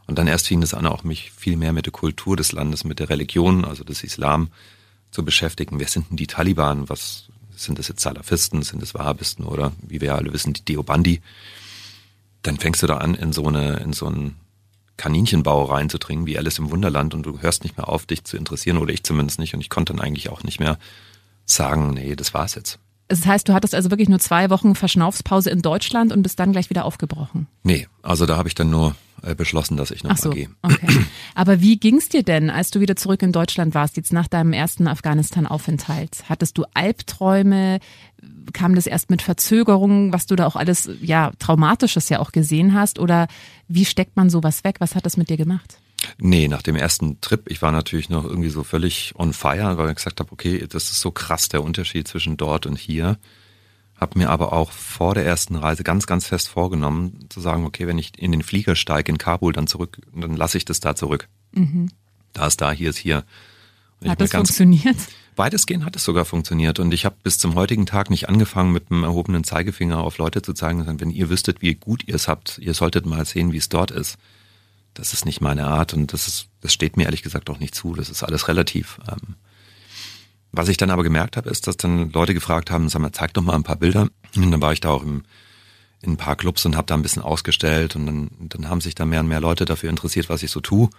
Und 0.09 0.17
dann 0.17 0.25
erst 0.25 0.47
fing 0.47 0.63
es 0.63 0.73
an, 0.73 0.87
auch 0.87 1.03
mich 1.03 1.29
viel 1.29 1.55
mehr 1.55 1.71
mit 1.71 1.85
der 1.85 1.93
Kultur 1.93 2.35
des 2.35 2.51
Landes, 2.51 2.83
mit 2.83 2.97
der 2.97 3.09
Religion, 3.09 3.63
also 3.63 3.83
des 3.83 4.03
Islam, 4.03 4.49
zu 5.11 5.23
beschäftigen. 5.23 5.79
Wer 5.79 5.87
sind 5.87 6.09
denn 6.09 6.17
die 6.17 6.25
Taliban? 6.25 6.89
Was 6.89 7.29
sind 7.55 7.77
das 7.77 7.89
jetzt 7.89 8.01
Salafisten? 8.01 8.63
Sind 8.63 8.81
das 8.81 8.95
Wahhabisten 8.95 9.45
oder 9.45 9.71
wie 9.83 10.01
wir 10.01 10.15
alle 10.15 10.33
wissen, 10.33 10.53
die 10.53 10.65
Deobandi? 10.65 11.21
Dann 12.41 12.57
fängst 12.57 12.81
du 12.81 12.87
da 12.87 12.97
an, 12.97 13.13
in 13.13 13.33
so 13.33 13.45
eine, 13.45 13.77
in 13.81 13.93
so 13.93 14.07
einen 14.07 14.37
Kaninchenbau 14.97 15.65
reinzudringen, 15.65 16.25
wie 16.25 16.39
Alice 16.39 16.57
im 16.57 16.71
Wunderland 16.71 17.13
und 17.13 17.21
du 17.21 17.39
hörst 17.39 17.63
nicht 17.63 17.77
mehr 17.77 17.87
auf, 17.87 18.07
dich 18.07 18.23
zu 18.23 18.35
interessieren 18.35 18.77
oder 18.77 18.91
ich 18.91 19.03
zumindest 19.03 19.37
nicht 19.37 19.53
und 19.53 19.61
ich 19.61 19.69
konnte 19.69 19.93
dann 19.93 20.01
eigentlich 20.01 20.29
auch 20.29 20.41
nicht 20.41 20.59
mehr 20.59 20.79
sagen, 21.45 21.91
nee, 21.91 22.15
das 22.15 22.33
war's 22.33 22.55
jetzt. 22.55 22.79
Das 23.09 23.25
heißt, 23.25 23.49
du 23.49 23.53
hattest 23.53 23.73
also 23.73 23.89
wirklich 23.89 24.07
nur 24.07 24.19
zwei 24.19 24.51
Wochen 24.51 24.75
Verschnaufspause 24.75 25.49
in 25.49 25.63
Deutschland 25.63 26.13
und 26.13 26.21
bist 26.21 26.39
dann 26.39 26.51
gleich 26.51 26.69
wieder 26.69 26.85
aufgebrochen? 26.85 27.47
Nee, 27.63 27.87
also 28.03 28.27
da 28.27 28.37
habe 28.37 28.47
ich 28.47 28.55
dann 28.55 28.69
nur 28.69 28.95
äh, 29.23 29.33
beschlossen, 29.33 29.77
dass 29.77 29.89
ich 29.89 30.03
noch 30.03 30.11
Ach 30.11 30.17
so, 30.17 30.29
gehe. 30.29 30.49
Okay. 30.61 31.05
Aber 31.35 31.59
wie 31.59 31.77
ging's 31.77 32.09
dir 32.09 32.21
denn, 32.21 32.51
als 32.51 32.69
du 32.69 32.79
wieder 32.79 32.95
zurück 32.95 33.23
in 33.23 33.31
Deutschland 33.31 33.73
warst, 33.73 33.97
jetzt 33.97 34.13
nach 34.13 34.27
deinem 34.27 34.53
ersten 34.53 34.87
Afghanistan-Aufenthalt? 34.87 36.23
Hattest 36.29 36.57
du 36.59 36.65
Albträume? 36.75 37.79
Kam 38.53 38.75
das 38.75 38.85
erst 38.85 39.09
mit 39.09 39.23
Verzögerungen, 39.23 40.13
was 40.13 40.27
du 40.27 40.35
da 40.35 40.45
auch 40.45 40.55
alles, 40.55 40.89
ja, 41.01 41.31
Traumatisches 41.39 42.09
ja 42.09 42.19
auch 42.19 42.31
gesehen 42.31 42.75
hast? 42.75 42.99
Oder 42.99 43.27
wie 43.67 43.85
steckt 43.85 44.17
man 44.17 44.29
sowas 44.29 44.63
weg? 44.63 44.75
Was 44.79 44.93
hat 44.93 45.07
das 45.07 45.17
mit 45.17 45.31
dir 45.31 45.37
gemacht? 45.37 45.79
Nee, 46.17 46.47
nach 46.47 46.61
dem 46.61 46.75
ersten 46.75 47.19
Trip, 47.21 47.49
ich 47.49 47.61
war 47.61 47.71
natürlich 47.71 48.09
noch 48.09 48.23
irgendwie 48.23 48.49
so 48.49 48.63
völlig 48.63 49.13
on 49.17 49.33
fire, 49.33 49.77
weil 49.77 49.89
ich 49.89 49.95
gesagt 49.95 50.19
habe, 50.19 50.31
okay, 50.31 50.65
das 50.67 50.91
ist 50.91 51.01
so 51.01 51.11
krass 51.11 51.49
der 51.49 51.63
Unterschied 51.63 52.07
zwischen 52.07 52.37
dort 52.37 52.65
und 52.65 52.77
hier. 52.77 53.17
Hab 53.99 54.15
mir 54.15 54.29
aber 54.29 54.53
auch 54.53 54.71
vor 54.71 55.13
der 55.13 55.25
ersten 55.25 55.55
Reise 55.55 55.83
ganz, 55.83 56.07
ganz 56.07 56.25
fest 56.25 56.47
vorgenommen, 56.47 57.25
zu 57.29 57.41
sagen, 57.41 57.65
okay, 57.65 57.85
wenn 57.85 57.97
ich 57.97 58.17
in 58.17 58.31
den 58.31 58.43
Flieger 58.43 58.75
steige 58.75 59.11
in 59.11 59.17
Kabul, 59.17 59.51
dann 59.51 59.67
zurück, 59.67 59.97
dann 60.15 60.35
lasse 60.35 60.57
ich 60.57 60.63
das 60.63 60.79
da 60.79 60.95
zurück. 60.95 61.27
Mhm. 61.51 61.89
Da 62.31 62.47
ist 62.47 62.61
da, 62.61 62.71
hier 62.71 62.91
ist 62.91 62.97
hier. 62.97 63.25
Hat 64.07 64.21
das 64.21 64.31
funktioniert? 64.31 64.95
Weitestgehend 65.35 65.83
hat 65.83 65.95
es 65.95 66.03
sogar 66.05 66.23
funktioniert. 66.23 66.79
Und 66.79 66.93
ich 66.93 67.03
habe 67.05 67.15
bis 67.23 67.37
zum 67.37 67.55
heutigen 67.55 67.85
Tag 67.85 68.09
nicht 68.09 68.29
angefangen, 68.29 68.71
mit 68.71 68.91
einem 68.91 69.03
erhobenen 69.03 69.43
Zeigefinger 69.43 69.99
auf 69.99 70.17
Leute 70.17 70.41
zu 70.41 70.53
zeigen, 70.53 70.85
wenn 70.99 71.11
ihr 71.11 71.29
wüsstet, 71.29 71.61
wie 71.61 71.75
gut 71.75 72.07
ihr 72.07 72.15
es 72.15 72.29
habt, 72.29 72.59
ihr 72.59 72.73
solltet 72.73 73.05
mal 73.05 73.25
sehen, 73.25 73.51
wie 73.51 73.57
es 73.57 73.67
dort 73.67 73.91
ist. 73.91 74.17
Das 74.99 75.13
ist 75.13 75.25
nicht 75.25 75.39
meine 75.39 75.65
Art 75.65 75.93
und 75.93 76.11
das 76.11 76.27
ist, 76.27 76.49
das 76.59 76.73
steht 76.73 76.97
mir 76.97 77.05
ehrlich 77.05 77.23
gesagt 77.23 77.49
auch 77.49 77.59
nicht 77.59 77.73
zu. 77.73 77.95
Das 77.95 78.09
ist 78.09 78.21
alles 78.21 78.49
relativ. 78.49 78.99
Ähm, 79.09 79.35
was 80.51 80.67
ich 80.67 80.75
dann 80.75 80.89
aber 80.89 81.03
gemerkt 81.03 81.37
habe, 81.37 81.49
ist, 81.49 81.67
dass 81.67 81.77
dann 81.77 82.11
Leute 82.11 82.33
gefragt 82.33 82.69
haben, 82.69 82.89
sag 82.89 83.01
mal, 83.01 83.13
zeig 83.13 83.33
doch 83.33 83.41
mal 83.41 83.55
ein 83.55 83.63
paar 83.63 83.77
Bilder. 83.77 84.09
Und 84.35 84.51
dann 84.51 84.61
war 84.61 84.73
ich 84.73 84.81
da 84.81 84.89
auch 84.89 85.03
im, 85.03 85.23
in 86.01 86.13
ein 86.13 86.17
paar 86.17 86.35
Clubs 86.35 86.65
und 86.65 86.75
habe 86.75 86.87
da 86.87 86.95
ein 86.95 87.01
bisschen 87.01 87.21
ausgestellt 87.21 87.95
und 87.95 88.05
dann, 88.07 88.29
dann 88.39 88.67
haben 88.67 88.81
sich 88.81 88.93
da 88.93 89.05
mehr 89.05 89.21
und 89.21 89.29
mehr 89.29 89.39
Leute 89.39 89.63
dafür 89.63 89.89
interessiert, 89.89 90.27
was 90.27 90.43
ich 90.43 90.51
so 90.51 90.59
tue. 90.59 90.89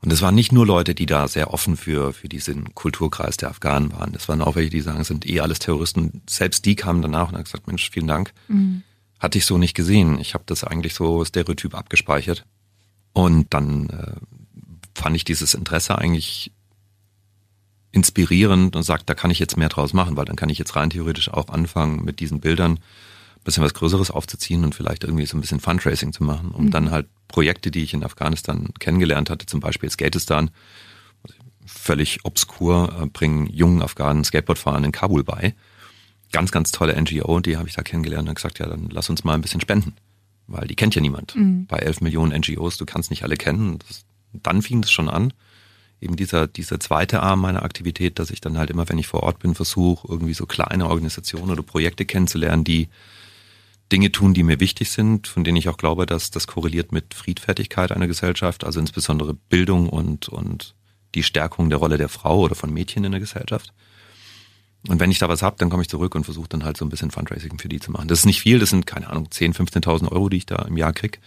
Und 0.00 0.12
es 0.12 0.20
waren 0.20 0.34
nicht 0.34 0.50
nur 0.50 0.66
Leute, 0.66 0.94
die 0.94 1.06
da 1.06 1.28
sehr 1.28 1.54
offen 1.54 1.76
für, 1.76 2.12
für 2.12 2.28
diesen 2.28 2.74
Kulturkreis 2.74 3.36
der 3.36 3.50
Afghanen 3.50 3.92
waren. 3.92 4.12
Es 4.14 4.28
waren 4.28 4.42
auch 4.42 4.56
welche, 4.56 4.70
die 4.70 4.80
sagen, 4.80 5.00
es 5.00 5.08
sind 5.08 5.24
eh 5.28 5.40
alles 5.40 5.60
Terroristen. 5.60 6.22
Selbst 6.28 6.64
die 6.64 6.74
kamen 6.74 7.02
danach 7.02 7.28
und 7.28 7.36
haben 7.36 7.44
gesagt, 7.44 7.68
Mensch, 7.68 7.90
vielen 7.90 8.08
Dank. 8.08 8.32
Mhm. 8.48 8.82
Hatte 9.20 9.38
ich 9.38 9.46
so 9.46 9.56
nicht 9.56 9.74
gesehen. 9.74 10.18
Ich 10.18 10.34
habe 10.34 10.44
das 10.46 10.64
eigentlich 10.64 10.94
so 10.94 11.24
stereotyp 11.24 11.74
abgespeichert. 11.74 12.44
Und 13.12 13.52
dann 13.54 13.88
äh, 13.90 14.12
fand 14.94 15.16
ich 15.16 15.24
dieses 15.24 15.54
Interesse 15.54 15.98
eigentlich 15.98 16.52
inspirierend 17.90 18.76
und 18.76 18.82
sagt, 18.82 19.08
da 19.08 19.14
kann 19.14 19.30
ich 19.30 19.38
jetzt 19.38 19.56
mehr 19.56 19.68
draus 19.68 19.92
machen, 19.92 20.16
weil 20.16 20.26
dann 20.26 20.36
kann 20.36 20.50
ich 20.50 20.58
jetzt 20.58 20.76
rein 20.76 20.90
theoretisch 20.90 21.32
auch 21.32 21.48
anfangen, 21.48 22.04
mit 22.04 22.20
diesen 22.20 22.40
Bildern 22.40 22.72
ein 22.72 23.44
bisschen 23.44 23.64
was 23.64 23.74
Größeres 23.74 24.10
aufzuziehen 24.10 24.64
und 24.64 24.74
vielleicht 24.74 25.04
irgendwie 25.04 25.26
so 25.26 25.36
ein 25.36 25.40
bisschen 25.40 25.60
Fundraising 25.60 26.12
zu 26.12 26.22
machen, 26.22 26.50
um 26.50 26.66
mhm. 26.66 26.70
dann 26.70 26.90
halt 26.90 27.08
Projekte, 27.28 27.70
die 27.70 27.82
ich 27.82 27.94
in 27.94 28.04
Afghanistan 28.04 28.68
kennengelernt 28.78 29.30
hatte, 29.30 29.46
zum 29.46 29.60
Beispiel 29.60 29.90
Skatistan, 29.90 30.50
völlig 31.64 32.24
obskur, 32.24 33.02
äh, 33.02 33.06
bringen 33.06 33.46
jungen 33.46 33.82
Afghanen 33.82 34.24
Skateboardfahren 34.24 34.84
in 34.84 34.92
Kabul 34.92 35.24
bei. 35.24 35.54
Ganz, 36.32 36.50
ganz 36.50 36.72
tolle 36.72 37.00
NGO, 37.00 37.40
die 37.40 37.56
habe 37.56 37.68
ich 37.68 37.74
da 37.74 37.82
kennengelernt 37.82 38.28
und 38.28 38.34
gesagt, 38.34 38.58
ja, 38.58 38.66
dann 38.66 38.88
lass 38.90 39.08
uns 39.08 39.24
mal 39.24 39.34
ein 39.34 39.40
bisschen 39.40 39.60
spenden, 39.60 39.94
weil 40.48 40.66
die 40.66 40.74
kennt 40.74 40.94
ja 40.94 41.00
niemand. 41.00 41.36
Mhm. 41.36 41.66
Bei 41.66 41.78
elf 41.78 42.00
Millionen 42.00 42.38
NGOs, 42.40 42.76
du 42.76 42.86
kannst 42.86 43.10
nicht 43.10 43.22
alle 43.22 43.36
kennen. 43.36 43.78
Das, 43.86 44.04
dann 44.32 44.62
fing 44.62 44.82
das 44.82 44.90
schon 44.90 45.08
an 45.08 45.32
eben 46.00 46.16
dieser, 46.16 46.46
dieser 46.46 46.80
zweite 46.80 47.22
Arm 47.22 47.40
meiner 47.40 47.62
Aktivität, 47.62 48.18
dass 48.18 48.30
ich 48.30 48.40
dann 48.40 48.58
halt 48.58 48.70
immer, 48.70 48.88
wenn 48.88 48.98
ich 48.98 49.06
vor 49.06 49.22
Ort 49.22 49.38
bin, 49.40 49.54
versuche, 49.54 50.06
irgendwie 50.08 50.34
so 50.34 50.46
kleine 50.46 50.88
Organisationen 50.88 51.50
oder 51.50 51.62
Projekte 51.62 52.04
kennenzulernen, 52.04 52.64
die 52.64 52.88
Dinge 53.90 54.12
tun, 54.12 54.34
die 54.34 54.42
mir 54.42 54.60
wichtig 54.60 54.90
sind, 54.90 55.26
von 55.26 55.44
denen 55.44 55.56
ich 55.56 55.68
auch 55.68 55.78
glaube, 55.78 56.06
dass 56.06 56.30
das 56.30 56.46
korreliert 56.46 56.92
mit 56.92 57.14
Friedfertigkeit 57.14 57.90
einer 57.90 58.06
Gesellschaft, 58.06 58.64
also 58.64 58.80
insbesondere 58.80 59.34
Bildung 59.34 59.88
und, 59.88 60.28
und 60.28 60.74
die 61.14 61.22
Stärkung 61.22 61.70
der 61.70 61.78
Rolle 61.78 61.96
der 61.96 62.10
Frau 62.10 62.40
oder 62.40 62.54
von 62.54 62.72
Mädchen 62.72 63.04
in 63.04 63.12
der 63.12 63.20
Gesellschaft. 63.20 63.72
Und 64.86 65.00
wenn 65.00 65.10
ich 65.10 65.18
da 65.18 65.28
was 65.28 65.42
hab, 65.42 65.58
dann 65.58 65.70
komme 65.70 65.82
ich 65.82 65.88
zurück 65.88 66.14
und 66.14 66.24
versuche 66.24 66.48
dann 66.48 66.64
halt 66.64 66.76
so 66.76 66.84
ein 66.84 66.88
bisschen 66.88 67.10
Fundraising 67.10 67.58
für 67.58 67.68
die 67.68 67.80
zu 67.80 67.90
machen. 67.90 68.08
Das 68.08 68.20
ist 68.20 68.26
nicht 68.26 68.40
viel, 68.40 68.58
das 68.58 68.70
sind, 68.70 68.86
keine 68.86 69.08
Ahnung, 69.08 69.26
10.000, 69.26 69.56
15.000 69.56 70.12
Euro, 70.12 70.28
die 70.28 70.36
ich 70.36 70.46
da 70.46 70.56
im 70.62 70.76
Jahr 70.76 70.92
krieg. 70.92 71.20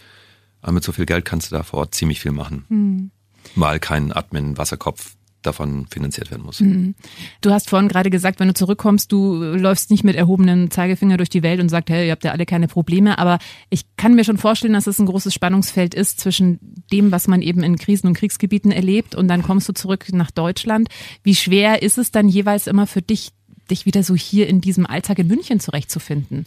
Aber 0.62 0.72
mit 0.72 0.84
so 0.84 0.91
viel 0.91 1.05
Geld 1.05 1.25
kannst 1.25 1.51
du 1.51 1.55
da 1.55 1.63
vor 1.63 1.79
Ort 1.79 1.96
ziemlich 1.96 2.22
viel 2.22 2.31
machen. 2.31 2.65
Mhm 2.70 3.12
mal 3.55 3.79
kein 3.79 4.12
Admin-Wasserkopf 4.12 5.15
davon 5.41 5.88
finanziert 5.88 6.29
werden 6.29 6.46
muss. 6.46 6.60
Mhm. 6.60 6.93
Du 7.41 7.50
hast 7.50 7.67
vorhin 7.67 7.88
gerade 7.88 8.12
gesagt, 8.12 8.39
wenn 8.39 8.48
du 8.48 8.53
zurückkommst, 8.53 9.12
du 9.12 9.41
läufst 9.41 9.89
nicht 9.89 10.03
mit 10.03 10.15
erhobenem 10.15 10.69
Zeigefinger 10.69 11.17
durch 11.17 11.30
die 11.30 11.41
Welt 11.41 11.60
und 11.60 11.69
sagst, 11.69 11.89
hey, 11.89 12.06
ihr 12.06 12.12
habt 12.12 12.23
ja 12.23 12.32
alle 12.32 12.45
keine 12.45 12.67
Probleme. 12.67 13.17
Aber 13.17 13.39
ich 13.71 13.82
kann 13.97 14.13
mir 14.13 14.23
schon 14.23 14.38
vorstellen, 14.38 14.73
dass 14.73 14.86
es 14.86 14.99
ein 14.99 15.08
großes 15.08 15.34
Spannungsfeld 15.34 15.95
ist 15.95 16.19
zwischen 16.19 16.60
dem, 16.91 17.12
was 17.12 17.28
man 17.28 17.41
eben 17.41 17.63
in 17.63 17.78
Krisen- 17.78 18.06
und 18.06 18.13
Kriegsgebieten 18.13 18.71
erlebt 18.71 19.15
und 19.15 19.28
dann 19.30 19.41
kommst 19.41 19.67
du 19.67 19.73
zurück 19.73 20.13
nach 20.13 20.30
Deutschland. 20.30 20.89
Wie 21.23 21.36
schwer 21.36 21.82
ist 21.82 21.97
es 21.97 22.12
dann 22.12 22.30
jeweils 22.30 22.67
immer 22.67 22.86
für 22.86 23.02
dich, 23.02 23.32
dich 23.71 23.86
wieder 23.86 24.03
so 24.03 24.15
hier 24.15 24.47
in 24.47 24.62
diesem 24.62 24.86
Alltag 24.86 25.19
in 25.19 25.27
München 25.27 25.60
zurechtzufinden? 25.60 26.45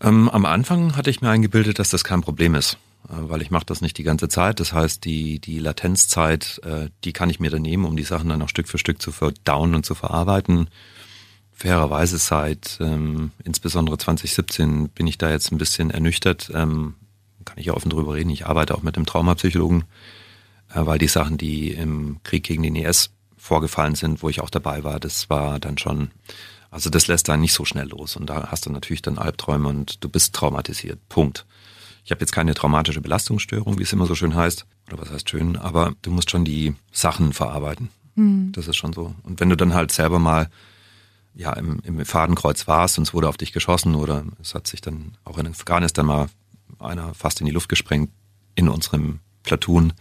Ähm, 0.00 0.28
am 0.28 0.44
Anfang 0.44 0.96
hatte 0.96 1.10
ich 1.10 1.20
mir 1.20 1.30
eingebildet, 1.30 1.78
dass 1.78 1.90
das 1.90 2.04
kein 2.04 2.20
Problem 2.20 2.54
ist. 2.54 2.78
Äh, 3.08 3.28
weil 3.28 3.42
ich 3.42 3.50
mache 3.50 3.66
das 3.66 3.80
nicht 3.80 3.98
die 3.98 4.02
ganze 4.02 4.28
Zeit. 4.28 4.60
Das 4.60 4.72
heißt, 4.72 5.04
die, 5.04 5.38
die 5.38 5.58
Latenzzeit, 5.58 6.60
äh, 6.64 6.88
die 7.04 7.12
kann 7.12 7.30
ich 7.30 7.40
mir 7.40 7.50
dann 7.50 7.62
nehmen, 7.62 7.84
um 7.84 7.96
die 7.96 8.04
Sachen 8.04 8.28
dann 8.28 8.42
auch 8.42 8.48
Stück 8.48 8.68
für 8.68 8.78
Stück 8.78 9.00
zu 9.00 9.12
verdauen 9.12 9.74
und 9.74 9.86
zu 9.86 9.94
verarbeiten. 9.94 10.68
Fairerweise 11.52 12.18
seit 12.18 12.78
ähm, 12.80 13.32
insbesondere 13.44 13.98
2017 13.98 14.90
bin 14.90 15.06
ich 15.06 15.18
da 15.18 15.30
jetzt 15.30 15.50
ein 15.50 15.58
bisschen 15.58 15.90
ernüchtert. 15.90 16.50
Ähm, 16.54 16.94
kann 17.44 17.58
ich 17.58 17.66
ja 17.66 17.74
offen 17.74 17.90
drüber 17.90 18.14
reden. 18.14 18.30
Ich 18.30 18.46
arbeite 18.46 18.74
auch 18.74 18.82
mit 18.82 18.96
einem 18.96 19.06
Traumapsychologen, 19.06 19.84
äh, 20.72 20.86
weil 20.86 20.98
die 20.98 21.08
Sachen, 21.08 21.38
die 21.38 21.72
im 21.72 22.20
Krieg 22.22 22.44
gegen 22.44 22.62
den 22.62 22.76
IS 22.76 23.10
vorgefallen 23.48 23.94
sind, 23.94 24.22
wo 24.22 24.28
ich 24.28 24.40
auch 24.40 24.50
dabei 24.50 24.84
war, 24.84 25.00
das 25.00 25.28
war 25.30 25.58
dann 25.58 25.78
schon, 25.78 26.10
also 26.70 26.90
das 26.90 27.06
lässt 27.06 27.28
dann 27.28 27.40
nicht 27.40 27.54
so 27.54 27.64
schnell 27.64 27.88
los. 27.88 28.14
Und 28.16 28.26
da 28.26 28.48
hast 28.50 28.66
du 28.66 28.70
natürlich 28.70 29.02
dann 29.02 29.18
Albträume 29.18 29.68
und 29.68 30.04
du 30.04 30.08
bist 30.08 30.34
traumatisiert. 30.34 31.00
Punkt. 31.08 31.46
Ich 32.04 32.10
habe 32.10 32.20
jetzt 32.20 32.32
keine 32.32 32.54
traumatische 32.54 33.00
Belastungsstörung, 33.00 33.78
wie 33.78 33.82
es 33.82 33.92
immer 33.92 34.06
so 34.06 34.14
schön 34.14 34.34
heißt. 34.34 34.66
Oder 34.88 34.98
was 34.98 35.10
heißt 35.10 35.28
schön, 35.28 35.56
aber 35.56 35.92
du 36.02 36.10
musst 36.10 36.30
schon 36.30 36.44
die 36.44 36.74
Sachen 36.92 37.32
verarbeiten. 37.32 37.90
Mhm. 38.14 38.52
Das 38.52 38.68
ist 38.68 38.76
schon 38.76 38.92
so. 38.92 39.14
Und 39.24 39.40
wenn 39.40 39.50
du 39.50 39.56
dann 39.56 39.74
halt 39.74 39.92
selber 39.92 40.18
mal 40.18 40.48
ja, 41.34 41.52
im, 41.52 41.80
im 41.84 42.04
Fadenkreuz 42.04 42.66
warst 42.66 42.98
und 42.98 43.06
es 43.06 43.14
wurde 43.14 43.28
auf 43.28 43.36
dich 43.36 43.52
geschossen 43.52 43.94
oder 43.94 44.24
es 44.40 44.54
hat 44.54 44.66
sich 44.66 44.80
dann 44.80 45.16
auch 45.24 45.38
in 45.38 45.46
Afghanistan 45.46 46.06
mal 46.06 46.28
einer 46.78 47.14
fast 47.14 47.40
in 47.40 47.46
die 47.46 47.52
Luft 47.52 47.68
gesprengt 47.68 48.10
in 48.54 48.68
unserem 48.68 49.20
Platoon, 49.42 49.92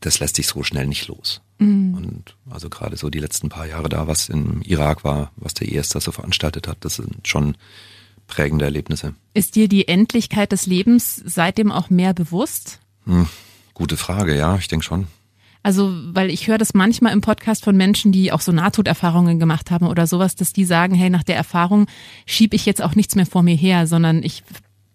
das 0.00 0.18
lässt 0.20 0.36
sich 0.36 0.46
so 0.46 0.62
schnell 0.62 0.86
nicht 0.86 1.08
los. 1.08 1.40
Mhm. 1.62 1.94
Und 1.94 2.36
also 2.50 2.68
gerade 2.68 2.96
so 2.96 3.10
die 3.10 3.18
letzten 3.18 3.48
paar 3.48 3.66
Jahre 3.66 3.88
da, 3.88 4.06
was 4.06 4.28
im 4.28 4.62
Irak 4.62 5.04
war, 5.04 5.32
was 5.36 5.54
der 5.54 5.70
IS 5.70 5.90
da 5.90 6.00
so 6.00 6.12
veranstaltet 6.12 6.68
hat, 6.68 6.78
das 6.80 6.96
sind 6.96 7.26
schon 7.26 7.56
prägende 8.26 8.64
Erlebnisse. 8.64 9.14
Ist 9.34 9.56
dir 9.56 9.68
die 9.68 9.88
Endlichkeit 9.88 10.52
des 10.52 10.66
Lebens 10.66 11.22
seitdem 11.24 11.70
auch 11.70 11.90
mehr 11.90 12.14
bewusst? 12.14 12.80
Hm, 13.04 13.28
gute 13.74 13.96
Frage, 13.96 14.36
ja, 14.36 14.56
ich 14.56 14.68
denke 14.68 14.84
schon. 14.84 15.06
Also, 15.64 15.92
weil 16.12 16.30
ich 16.30 16.48
höre 16.48 16.58
das 16.58 16.74
manchmal 16.74 17.12
im 17.12 17.20
Podcast 17.20 17.62
von 17.64 17.76
Menschen, 17.76 18.10
die 18.10 18.32
auch 18.32 18.40
so 18.40 18.50
Nahtoderfahrungen 18.50 19.38
gemacht 19.38 19.70
haben 19.70 19.86
oder 19.86 20.08
sowas, 20.08 20.34
dass 20.34 20.52
die 20.52 20.64
sagen, 20.64 20.94
hey, 20.94 21.08
nach 21.08 21.22
der 21.22 21.36
Erfahrung 21.36 21.86
schiebe 22.26 22.56
ich 22.56 22.66
jetzt 22.66 22.82
auch 22.82 22.96
nichts 22.96 23.14
mehr 23.14 23.26
vor 23.26 23.44
mir 23.44 23.54
her, 23.54 23.86
sondern 23.86 24.24
ich 24.24 24.42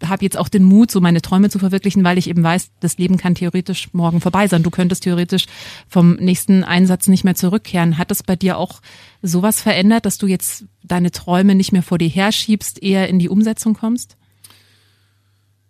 habe 0.04 0.24
jetzt 0.24 0.38
auch 0.38 0.50
den 0.50 0.64
Mut, 0.64 0.92
so 0.92 1.02
meine 1.02 1.22
Träume 1.22 1.50
zu 1.50 1.60
verwirklichen, 1.60 2.04
weil 2.04 2.18
ich 2.18 2.30
eben 2.30 2.44
weiß, 2.44 2.72
das 2.80 2.98
Leben 2.98 3.18
kann 3.18 3.36
theoretisch 3.36 3.90
morgen 3.94 4.22
vorbei 4.22 4.48
sein. 4.48 4.64
Du 4.64 4.70
könntest 4.70 5.04
theoretisch 5.04 5.46
vom 5.88 6.16
nächsten 6.16 6.64
Einsatz 6.64 7.08
nicht 7.08 7.24
mehr 7.24 7.36
zurückkehren. 7.36 7.98
Hat 7.98 8.12
es 8.12 8.24
bei 8.24 8.36
dir 8.36 8.58
auch 8.58 8.82
sowas 9.22 9.62
verändert, 9.62 10.06
dass 10.06 10.18
du 10.18 10.28
jetzt 10.28 10.66
deine 10.84 11.12
Träume 11.12 11.56
nicht 11.56 11.72
mehr 11.72 11.84
vor 11.84 11.98
dir 11.98 12.10
herschiebst, 12.10 12.82
eher 12.82 13.10
in 13.10 13.20
die 13.20 13.30
Umsetzung 13.30 13.74
kommst? 13.74 14.18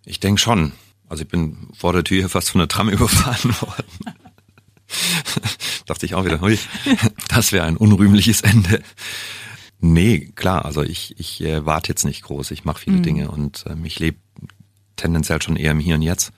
Ich 0.05 0.19
denke 0.19 0.41
schon. 0.41 0.73
Also 1.09 1.23
ich 1.23 1.29
bin 1.29 1.69
vor 1.73 1.93
der 1.93 2.03
Tür 2.03 2.27
fast 2.29 2.49
von 2.49 2.59
der 2.59 2.67
Tram 2.67 2.89
überfahren 2.89 3.55
worden. 3.61 3.85
Dachte 5.85 6.05
ich 6.05 6.15
auch 6.15 6.25
wieder, 6.25 6.41
hui, 6.41 6.57
das 7.29 7.51
wäre 7.51 7.65
ein 7.65 7.77
unrühmliches 7.77 8.41
Ende. 8.41 8.81
Nee, 9.79 10.31
klar, 10.35 10.65
also 10.65 10.81
ich, 10.81 11.19
ich 11.19 11.41
äh, 11.41 11.65
warte 11.65 11.89
jetzt 11.89 12.05
nicht 12.05 12.23
groß, 12.23 12.51
ich 12.51 12.65
mache 12.65 12.79
viele 12.79 12.97
mhm. 12.97 13.03
Dinge 13.03 13.31
und 13.31 13.65
ähm, 13.67 13.85
ich 13.85 13.99
lebe 13.99 14.17
tendenziell 14.95 15.41
schon 15.41 15.55
eher 15.55 15.71
im 15.71 15.79
Hier 15.79 15.95
und 15.95 16.01
Jetzt 16.01 16.31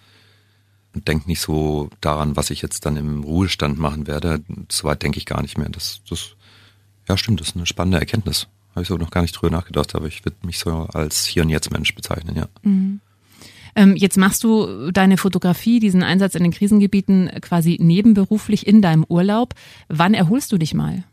und 0.93 1.07
denke 1.07 1.27
nicht 1.27 1.39
so 1.39 1.89
daran, 2.01 2.35
was 2.35 2.49
ich 2.49 2.61
jetzt 2.61 2.85
dann 2.85 2.97
im 2.97 3.23
Ruhestand 3.23 3.79
machen 3.79 4.07
werde. 4.07 4.41
Soweit 4.69 5.03
denke 5.03 5.17
ich 5.17 5.25
gar 5.25 5.41
nicht 5.41 5.57
mehr. 5.57 5.69
Das, 5.69 6.01
das, 6.09 6.35
ja 7.07 7.17
stimmt, 7.17 7.39
das 7.39 7.49
ist 7.49 7.55
eine 7.55 7.65
spannende 7.65 7.99
Erkenntnis. 7.99 8.47
Habe 8.71 8.81
ich 8.81 8.87
so 8.87 8.97
noch 8.97 9.11
gar 9.11 9.21
nicht 9.21 9.33
drüber 9.33 9.55
nachgedacht, 9.55 9.95
aber 9.95 10.07
ich 10.07 10.25
würde 10.25 10.37
mich 10.45 10.59
so 10.59 10.87
als 10.93 11.25
Hier 11.25 11.43
und 11.43 11.49
Jetzt 11.49 11.71
Mensch 11.71 11.95
bezeichnen, 11.95 12.35
ja. 12.35 12.47
Mhm. 12.63 12.99
Ähm, 13.75 13.95
jetzt 13.95 14.17
machst 14.17 14.43
du 14.43 14.91
deine 14.91 15.17
Fotografie, 15.17 15.79
diesen 15.79 16.01
Einsatz 16.03 16.33
in 16.35 16.43
den 16.43 16.51
Krisengebieten 16.51 17.29
quasi 17.41 17.77
nebenberuflich 17.79 18.65
in 18.65 18.81
deinem 18.81 19.05
Urlaub. 19.07 19.53
Wann 19.87 20.15
erholst 20.15 20.51
du 20.51 20.57
dich 20.57 20.73
mal? 20.73 21.03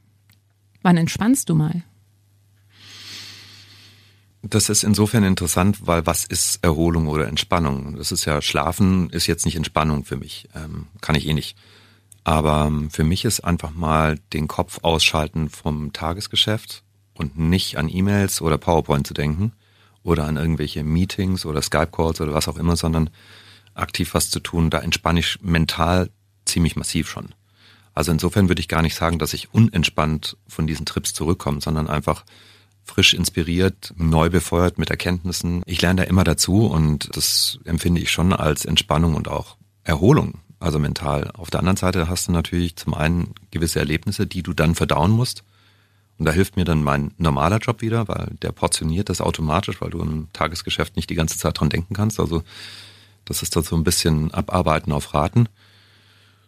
Wann 0.83 0.97
entspannst 0.97 1.51
du 1.51 1.55
mal? 1.55 1.83
Das 4.42 4.68
ist 4.68 4.85
insofern 4.85 5.25
interessant, 5.25 5.87
weil 5.87 6.07
was 6.07 6.25
ist 6.25 6.62
Erholung 6.62 7.09
oder 7.09 7.27
Entspannung? 7.27 7.96
Das 7.96 8.12
ist 8.12 8.25
ja, 8.27 8.40
Schlafen 8.40 9.11
ist 9.11 9.27
jetzt 9.27 9.44
nicht 9.44 9.57
Entspannung 9.57 10.05
für 10.05 10.16
mich. 10.16 10.49
Ähm, 10.55 10.87
kann 11.01 11.16
ich 11.16 11.27
eh 11.27 11.35
nicht. 11.35 11.57
Aber 12.22 12.66
ähm, 12.66 12.90
für 12.90 13.05
mich 13.05 13.25
ist 13.25 13.40
einfach 13.40 13.72
mal 13.72 14.18
den 14.33 14.49
Kopf 14.49 14.81
ausschalten 14.83 15.49
vom 15.49 15.92
Tagesgeschäft 15.92 16.83
und 17.14 17.38
nicht 17.38 17.77
an 17.79 17.88
E-Mails 17.88 18.40
oder 18.40 18.59
PowerPoint 18.59 19.07
zu 19.07 19.14
denken 19.14 19.53
oder 20.03 20.25
an 20.25 20.37
irgendwelche 20.37 20.85
Meetings 20.85 21.46
oder 21.46 21.62
Skype-Calls 21.62 22.20
oder 22.20 22.35
was 22.35 22.49
auch 22.49 22.57
immer, 22.57 22.77
sondern 22.77 23.11
aktiv 23.75 24.14
was 24.14 24.31
zu 24.31 24.40
tun, 24.40 24.70
da 24.70 24.79
entspanne 24.79 25.20
ich 25.20 25.38
mental 25.42 26.11
ziemlich 26.44 26.77
massiv 26.77 27.09
schon. 27.09 27.35
Also 27.94 28.12
insofern 28.12 28.49
würde 28.49 28.61
ich 28.61 28.68
gar 28.68 28.83
nicht 28.83 28.94
sagen, 28.94 29.18
dass 29.18 29.33
ich 29.33 29.53
unentspannt 29.55 30.37
von 30.46 30.66
diesen 30.66 30.87
Trips 30.87 31.14
zurückkomme, 31.14 31.61
sondern 31.61 31.88
einfach 31.88 32.25
frisch 32.87 33.12
inspiriert, 33.14 33.92
neu 33.96 34.31
befeuert 34.31 34.79
mit 34.79 34.90
Erkenntnissen. 34.90 35.62
Ich 35.66 35.83
lerne 35.83 36.03
da 36.03 36.09
immer 36.09 36.25
dazu 36.25 36.66
und 36.66 37.14
das 37.16 37.59
empfinde 37.64 38.01
ich 38.01 38.11
schon 38.11 38.33
als 38.33 38.64
Entspannung 38.64 39.14
und 39.14 39.29
auch 39.29 39.57
Erholung, 39.85 40.40
also 40.61 40.79
mental. 40.79 41.31
Auf 41.33 41.51
der 41.51 41.61
anderen 41.61 41.77
Seite 41.77 42.09
hast 42.09 42.29
du 42.29 42.33
natürlich 42.33 42.77
zum 42.77 42.94
einen 42.94 43.35
gewisse 43.51 43.81
Erlebnisse, 43.81 44.27
die 44.27 44.42
du 44.42 44.53
dann 44.53 44.75
verdauen 44.75 45.11
musst. 45.11 45.42
Und 46.18 46.25
da 46.25 46.33
hilft 46.33 46.57
mir 46.57 46.64
dann 46.64 46.83
mein 46.83 47.12
normaler 47.18 47.59
Job 47.59 47.83
wieder, 47.83 48.09
weil 48.09 48.29
der 48.40 48.53
portioniert 48.53 49.11
das 49.11 49.20
automatisch, 49.20 49.81
weil 49.83 49.90
du 49.90 50.01
im 50.01 50.29
Tagesgeschäft 50.33 50.96
nicht 50.96 51.11
die 51.11 51.14
ganze 51.14 51.37
Zeit 51.37 51.61
dran 51.61 51.68
denken 51.68 51.92
kannst. 51.92 52.18
Also 52.18 52.42
das 53.27 53.42
ist 53.42 53.55
dann 53.55 53.64
so 53.64 53.77
ein 53.77 53.85
bisschen 53.85 54.33
Abarbeiten 54.33 54.92
auf 54.92 55.12
Raten. 55.12 55.49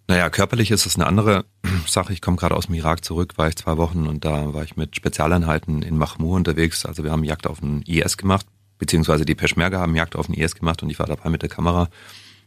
Naja, 0.09 0.31
körperlich 0.31 0.71
ist 0.71 0.87
es 0.87 0.97
eine 0.97 1.07
andere 1.07 1.45
Sache. 1.87 2.15
Ich 2.15 2.23
komme 2.23 2.39
gerade 2.39 2.57
aus 2.57 2.67
dem 2.67 2.75
Irak 2.75 3.05
zurück, 3.05 3.35
war 3.37 3.49
ich 3.49 3.57
zwei 3.57 3.77
Wochen 3.77 4.07
und 4.07 4.25
da 4.25 4.55
war 4.55 4.65
ich 4.65 4.77
mit 4.77 4.97
Spezialeinheiten 4.97 5.83
in 5.83 5.99
Mahmur 5.99 6.35
unterwegs. 6.35 6.87
Also 6.87 7.05
wir 7.05 7.13
haben 7.13 7.25
Jagd 7.25 7.47
auf 7.47 7.61
den 7.61 7.83
IS 7.83 8.17
gemacht, 8.17 8.47
beziehungsweise 8.79 9.27
die 9.27 9.35
Peschmerga 9.35 9.79
haben 9.79 9.95
Jagd 9.95 10.17
auf 10.17 10.27
den 10.27 10.35
IS 10.35 10.55
gemacht 10.55 10.83
und 10.83 10.89
ich 10.89 10.99
war 10.99 11.07
dabei 11.07 11.29
mit 11.29 11.43
der 11.43 11.51
Kamera. 11.51 11.91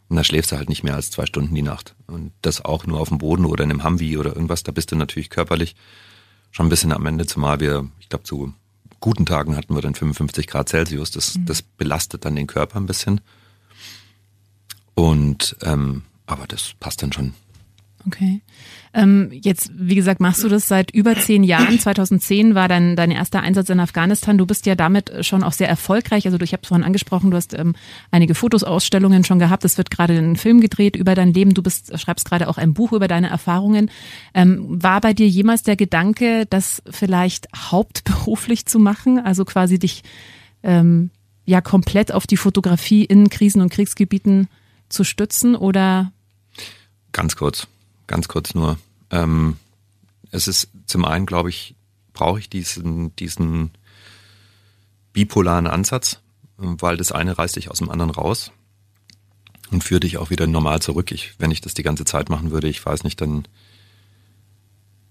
Und 0.10 0.17
da 0.17 0.24
schläfst 0.24 0.52
du 0.52 0.58
halt 0.58 0.69
nicht 0.69 0.84
mehr 0.84 0.95
als 0.95 1.12
zwei 1.12 1.26
Stunden 1.28 1.54
die 1.54 1.62
Nacht. 1.62 1.95
Und 2.08 2.34
das 2.41 2.65
auch 2.65 2.86
nur 2.86 3.00
auf 3.00 3.10
dem 3.10 3.19
Boden 3.19 3.45
oder 3.45 3.63
in 3.63 3.69
einem 3.69 3.84
Humvee 3.84 4.17
oder 4.17 4.36
irgendwas. 4.36 4.63
Da 4.63 4.71
bist 4.71 4.91
du 4.91 4.95
natürlich 4.95 5.30
körperlich 5.30 5.76
schon 6.50 6.65
ein 6.65 6.69
bisschen 6.69 6.91
am 6.91 7.06
Ende, 7.06 7.28
zumal 7.28 7.60
wir, 7.60 7.88
ich 8.00 8.10
glaube, 8.10 8.24
zu 8.24 8.54
guten 9.00 9.26
Tagen 9.26 9.56
hatten 9.56 9.74
wir 9.74 9.82
dann 9.82 9.95
55 9.95 10.47
Grad 10.47 10.67
Celsius. 10.67 11.12
Das, 11.12 11.38
mhm. 11.38 11.45
das 11.45 11.62
belastet 11.62 12.26
dann 12.26 12.36
den 12.36 12.47
Körper 12.47 12.78
ein 12.78 12.88
bisschen. 12.88 13.21
Und 14.95 15.56
ähm, 15.62 16.04
aber 16.26 16.47
das 16.47 16.74
passt 16.80 17.04
dann 17.04 17.13
schon. 17.13 17.34
Okay. 18.08 18.42
Ähm, 18.94 19.30
jetzt, 19.32 19.72
wie 19.74 19.96
gesagt, 19.96 20.20
machst 20.20 20.44
du 20.44 20.50
das 20.50 20.68
seit 20.68 20.92
über 20.92 21.16
zehn 21.16 21.44
Jahren. 21.44 21.80
2010 21.80 22.56
war 22.56 22.68
dein, 22.68 22.96
dein 22.96 23.12
erster 23.12 23.42
Einsatz 23.42 23.70
in 23.70 23.80
Afghanistan. 23.80 24.38
Du 24.38 24.46
bist 24.46 24.66
ja 24.66 24.76
damit 24.76 25.26
schon 25.26 25.44
auch 25.44 25.54
sehr 25.54 25.70
erfolgreich. 25.70 26.26
Also 26.26 26.38
du, 26.38 26.44
ich 26.44 26.54
habe 26.54 26.62
es 26.64 26.68
vorhin 26.68 26.86
angesprochen, 26.86 27.32
du 27.32 27.38
hast 27.38 27.54
ähm, 27.54 27.74
einige 28.10 28.36
Fotosausstellungen 28.36 29.24
schon 29.24 29.40
gehabt. 29.40 29.64
Es 29.66 29.78
wird 29.78 29.92
gerade 29.92 30.18
ein 30.18 30.36
Film 30.36 30.62
gedreht 30.62 30.96
über 30.96 31.16
dein 31.16 31.34
Leben. 31.34 31.54
Du 31.54 31.62
bist, 31.62 31.98
schreibst 32.00 32.28
gerade 32.28 32.50
auch 32.50 32.58
ein 32.58 32.74
Buch 32.74 32.92
über 32.92 33.08
deine 33.08 33.30
Erfahrungen. 33.30 33.90
Ähm, 34.34 34.66
war 34.84 35.00
bei 35.00 35.14
dir 35.14 35.28
jemals 35.28 35.64
der 35.64 35.76
Gedanke, 35.76 36.46
das 36.50 36.82
vielleicht 36.90 37.48
hauptberuflich 37.56 38.66
zu 38.66 38.80
machen? 38.80 39.20
Also 39.20 39.46
quasi 39.46 39.80
dich 39.80 40.04
ähm, 40.64 41.12
ja 41.46 41.62
komplett 41.62 42.12
auf 42.12 42.28
die 42.28 42.38
Fotografie 42.38 43.06
in 43.06 43.30
Krisen- 43.30 43.62
und 43.62 43.72
Kriegsgebieten 43.72 44.48
zu 44.90 45.04
stützen 45.04 45.56
oder? 45.56 46.12
Ganz 47.14 47.36
kurz 47.36 47.68
ganz 48.12 48.28
kurz 48.28 48.54
nur. 48.54 48.78
Ähm, 49.10 49.58
es 50.32 50.47
ist 50.47 50.69
zum 50.86 51.06
einen, 51.06 51.26
glaube 51.26 51.50
ich, 51.50 51.76
brauche 52.13 52.39
ich 52.39 52.50
diesen, 52.50 53.15
diesen 53.15 53.71
bipolaren 55.13 55.67
Ansatz, 55.67 56.19
weil 56.58 56.97
das 56.97 57.12
eine 57.12 57.38
reißt 57.38 57.56
dich 57.56 57.71
aus 57.71 57.80
dem 57.80 57.89
anderen 57.89 58.12
raus 58.12 58.52
und 59.71 59.84
führt 59.84 60.04
dich 60.04 60.17
auch 60.17 60.30
wieder 60.30 60.45
normal 60.45 60.82
zurück. 60.82 61.12
Ich, 61.12 61.34
wenn 61.39 61.52
ich 61.52 61.62
das 61.62 61.74
die 61.74 61.84
ganze 61.84 62.06
Zeit 62.06 62.30
machen 62.30 62.52
würde, 62.52 62.67
ich 62.67 62.86
weiß 62.86 63.04
nicht, 63.06 63.19
dann, 63.21 63.47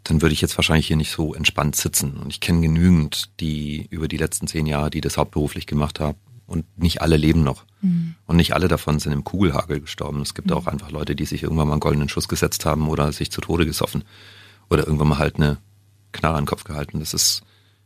dann 0.05 0.21
würde 0.21 0.35
ich 0.35 0.43
jetzt 0.43 0.57
wahrscheinlich 0.59 0.87
hier 0.87 0.97
nicht 0.97 1.11
so 1.11 1.35
entspannt 1.35 1.77
sitzen. 1.77 2.19
Und 2.19 2.31
ich 2.31 2.41
kenne 2.41 2.61
genügend, 2.61 3.31
die 3.41 3.87
über 3.91 4.09
die 4.09 4.19
letzten 4.19 4.47
zehn 4.47 4.67
Jahre, 4.67 4.91
die 4.91 5.01
das 5.01 5.17
hauptberuflich 5.17 5.67
gemacht 5.67 6.01
haben, 6.01 6.19
und 6.51 6.67
nicht 6.77 7.01
alle 7.01 7.17
leben 7.17 7.45
noch. 7.45 7.65
Mhm. 7.81 8.17
Und 8.27 8.37
nicht 8.37 8.55
alle 8.55 8.67
davon 8.67 8.99
sind 8.99 9.13
im 9.13 9.23
Kugelhagel 9.23 9.81
gestorben. 9.81 10.21
Es 10.21 10.35
gibt 10.35 10.51
mhm. 10.51 10.57
auch 10.57 10.67
einfach 10.67 10.91
Leute, 10.91 11.15
die 11.15 11.25
sich 11.25 11.45
irgendwann 11.45 11.69
mal 11.69 11.75
einen 11.75 11.81
goldenen 11.81 12.09
Schuss 12.09 12.27
gesetzt 12.27 12.67
haben 12.67 12.89
oder 12.89 13.13
sich 13.13 13.31
zu 13.31 13.41
Tode 13.41 13.65
gesoffen 13.65 14.03
oder 14.69 14.85
irgendwann 14.85 15.09
mal 15.09 15.19
halt 15.19 15.37
eine 15.37 15.59
Knarre 16.11 16.37
an 16.37 16.43
den 16.43 16.49
Kopf 16.49 16.65
gehalten. 16.65 16.99
Das 16.99 17.15
ist 17.15 17.43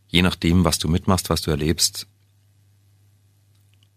je 0.09 0.23
nachdem, 0.23 0.65
was 0.65 0.79
du 0.79 0.89
mitmachst, 0.89 1.29
was 1.29 1.43
du 1.43 1.51
erlebst. 1.51 2.07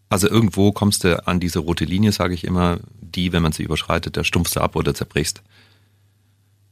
Also 0.10 0.28
irgendwo 0.28 0.74
kommst 0.74 1.06
du 1.06 1.26
an 1.26 1.40
diese 1.40 1.60
rote 1.60 1.86
Linie, 1.86 2.12
sage 2.12 2.34
ich 2.34 2.44
immer, 2.44 2.80
die, 3.00 3.32
wenn 3.32 3.44
man 3.44 3.54
sie 3.54 3.64
überschreitet, 3.64 4.18
der 4.18 4.26
stumpfst 4.26 4.56
du 4.58 4.60
ab 4.60 4.76
oder 4.76 4.94
zerbrichst. 4.94 5.44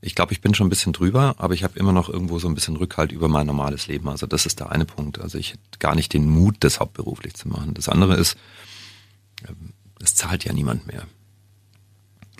Ich 0.06 0.14
glaube, 0.14 0.34
ich 0.34 0.42
bin 0.42 0.54
schon 0.54 0.68
ein 0.68 0.70
bisschen 0.70 0.94
drüber, 0.94 1.34
aber 1.40 1.56
ich 1.56 1.64
habe 1.64 1.80
immer 1.80 1.92
noch 1.92 2.10
irgendwo 2.10 2.38
so 2.38 2.48
ein 2.48 2.54
bisschen 2.54 2.76
Rückhalt 2.76 3.12
über 3.12 3.28
mein 3.28 3.48
normales 3.48 3.88
Leben. 3.88 4.08
Also 4.08 4.28
das 4.28 4.46
ist 4.46 4.60
der 4.60 4.72
eine 4.72 4.86
Punkt. 4.86 5.20
Also 5.20 5.40
ich 5.40 5.54
hätte 5.54 5.80
gar 5.80 5.96
nicht 5.96 6.14
den 6.14 6.30
Mut, 6.30 6.58
das 6.60 6.80
hauptberuflich 6.80 7.34
zu 7.34 7.50
machen. 7.50 7.74
Das 7.74 7.90
andere 7.90 8.16
ist, 8.16 8.38
ähm, 9.48 9.74
es 10.00 10.14
zahlt 10.14 10.46
ja 10.46 10.54
niemand 10.54 10.86
mehr. 10.86 11.08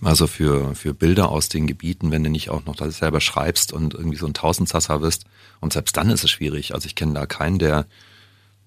Also 0.04 0.28
für, 0.28 0.76
für 0.76 0.94
Bilder 0.94 1.30
aus 1.30 1.50
den 1.50 1.66
Gebieten, 1.66 2.12
wenn 2.12 2.24
du 2.24 2.30
nicht 2.30 2.52
auch 2.52 2.66
noch 2.66 2.76
das 2.76 3.00
selber 3.00 3.20
schreibst 3.20 3.74
und 3.74 3.96
irgendwie 3.96 4.18
so 4.18 4.28
ein 4.28 4.36
Tausendsasser 4.36 5.00
bist. 5.00 5.26
Und 5.60 5.74
selbst 5.74 5.98
dann 5.98 6.12
ist 6.12 6.24
es 6.24 6.30
schwierig. 6.30 6.76
Also 6.76 6.86
ich 6.86 6.94
kenne 6.94 7.14
da 7.14 7.26
keinen, 7.26 7.58
der, 7.58 7.88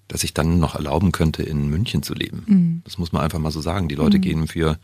der 0.09 0.17
sich 0.17 0.33
dann 0.33 0.59
noch 0.59 0.75
erlauben 0.75 1.13
könnte, 1.13 1.41
in 1.43 1.69
München 1.69 2.03
zu 2.03 2.13
leben. 2.13 2.43
Mhm. 2.45 2.81
Das 2.83 2.97
muss 2.97 3.13
man 3.13 3.21
einfach 3.21 3.39
mal 3.39 3.51
so 3.51 3.61
sagen. 3.61 3.87
Die 3.87 3.95
Leute 3.95 4.17
mhm. 4.17 4.21
gehen 4.21 4.47
für 4.47 4.77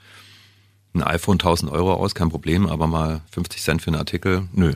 ein 0.96 1.04
iPhone 1.04 1.36
1000 1.36 1.72
Euro 1.72 1.94
aus, 1.94 2.16
kein 2.16 2.30
Problem, 2.30 2.68
aber 2.68 2.88
mal 2.88 3.22
50 3.32 3.62
Cent 3.62 3.82
für 3.82 3.90
einen 3.90 3.98
Artikel, 3.98 4.48
nö. 4.54 4.74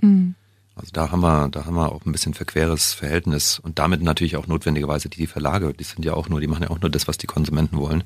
Mhm. 0.00 0.34
Also 0.76 0.90
da 0.92 1.10
haben 1.10 1.20
wir, 1.20 1.48
da 1.48 1.64
haben 1.64 1.74
wir 1.74 1.90
auch 1.90 2.04
ein 2.04 2.12
bisschen 2.12 2.34
verqueres 2.34 2.92
Verhältnis 2.92 3.58
und 3.58 3.78
damit 3.78 4.02
natürlich 4.02 4.36
auch 4.36 4.46
notwendigerweise 4.46 5.08
die 5.08 5.26
Verlage, 5.26 5.72
die 5.72 5.84
sind 5.84 6.04
ja 6.04 6.12
auch 6.12 6.28
nur, 6.28 6.40
die 6.40 6.46
machen 6.46 6.64
ja 6.64 6.70
auch 6.70 6.80
nur 6.80 6.90
das, 6.90 7.08
was 7.08 7.16
die 7.16 7.26
Konsumenten 7.26 7.78
wollen. 7.78 8.04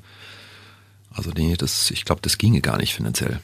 Also 1.13 1.31
nee, 1.35 1.55
das, 1.57 1.91
ich 1.91 2.05
glaube, 2.05 2.21
das 2.21 2.37
ginge 2.37 2.61
gar 2.61 2.77
nicht 2.77 2.95
finanziell. 2.95 3.41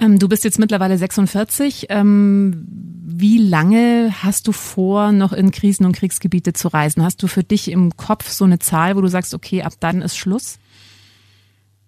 Ähm, 0.00 0.18
du 0.18 0.28
bist 0.28 0.42
jetzt 0.42 0.58
mittlerweile 0.58 0.98
46. 0.98 1.86
Ähm, 1.90 2.66
wie 3.06 3.38
lange 3.38 4.12
hast 4.22 4.48
du 4.48 4.52
vor, 4.52 5.12
noch 5.12 5.32
in 5.32 5.52
Krisen- 5.52 5.86
und 5.86 5.94
Kriegsgebiete 5.94 6.52
zu 6.52 6.66
reisen? 6.66 7.04
Hast 7.04 7.22
du 7.22 7.28
für 7.28 7.44
dich 7.44 7.70
im 7.70 7.96
Kopf 7.96 8.30
so 8.30 8.44
eine 8.44 8.58
Zahl, 8.58 8.96
wo 8.96 9.00
du 9.00 9.08
sagst, 9.08 9.34
okay, 9.34 9.62
ab 9.62 9.74
dann 9.78 10.02
ist 10.02 10.16
Schluss? 10.16 10.58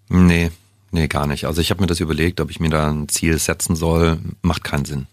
Nee, 0.08 0.52
Nee, 0.90 1.08
gar 1.08 1.26
nicht. 1.26 1.46
Also 1.46 1.60
ich 1.60 1.70
habe 1.70 1.80
mir 1.80 1.86
das 1.86 2.00
überlegt, 2.00 2.40
ob 2.40 2.50
ich 2.50 2.60
mir 2.60 2.70
da 2.70 2.90
ein 2.90 3.08
Ziel 3.08 3.38
setzen 3.38 3.76
soll. 3.76 4.18
Macht 4.42 4.64
keinen 4.64 4.84
Sinn. 4.84 5.06